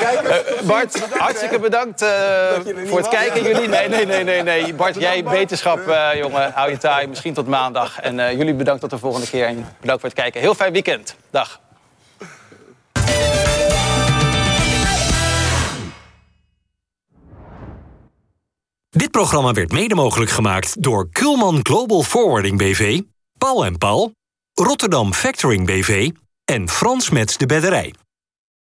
[0.00, 2.09] eh, Bart, hartstikke bedankt eh,
[2.86, 3.42] voor het kijken.
[3.42, 4.74] Jullie, nee, nee, nee, nee, nee.
[4.74, 6.52] Bart, jij beterschap, eh, jongen.
[6.52, 7.06] Hou je taai.
[7.06, 8.00] Misschien tot maandag.
[8.00, 9.46] En eh, jullie bedankt tot de volgende keer.
[9.46, 10.40] En bedankt voor het kijken.
[10.40, 11.16] Heel fijn weekend.
[11.30, 11.60] Dag.
[18.90, 23.00] Dit programma werd mede mogelijk gemaakt door Kulman Global Forwarding BV,
[23.38, 24.12] Paul en Paul,
[24.54, 26.10] Rotterdam Factoring BV
[26.44, 27.94] en Frans Mets de Bedderij.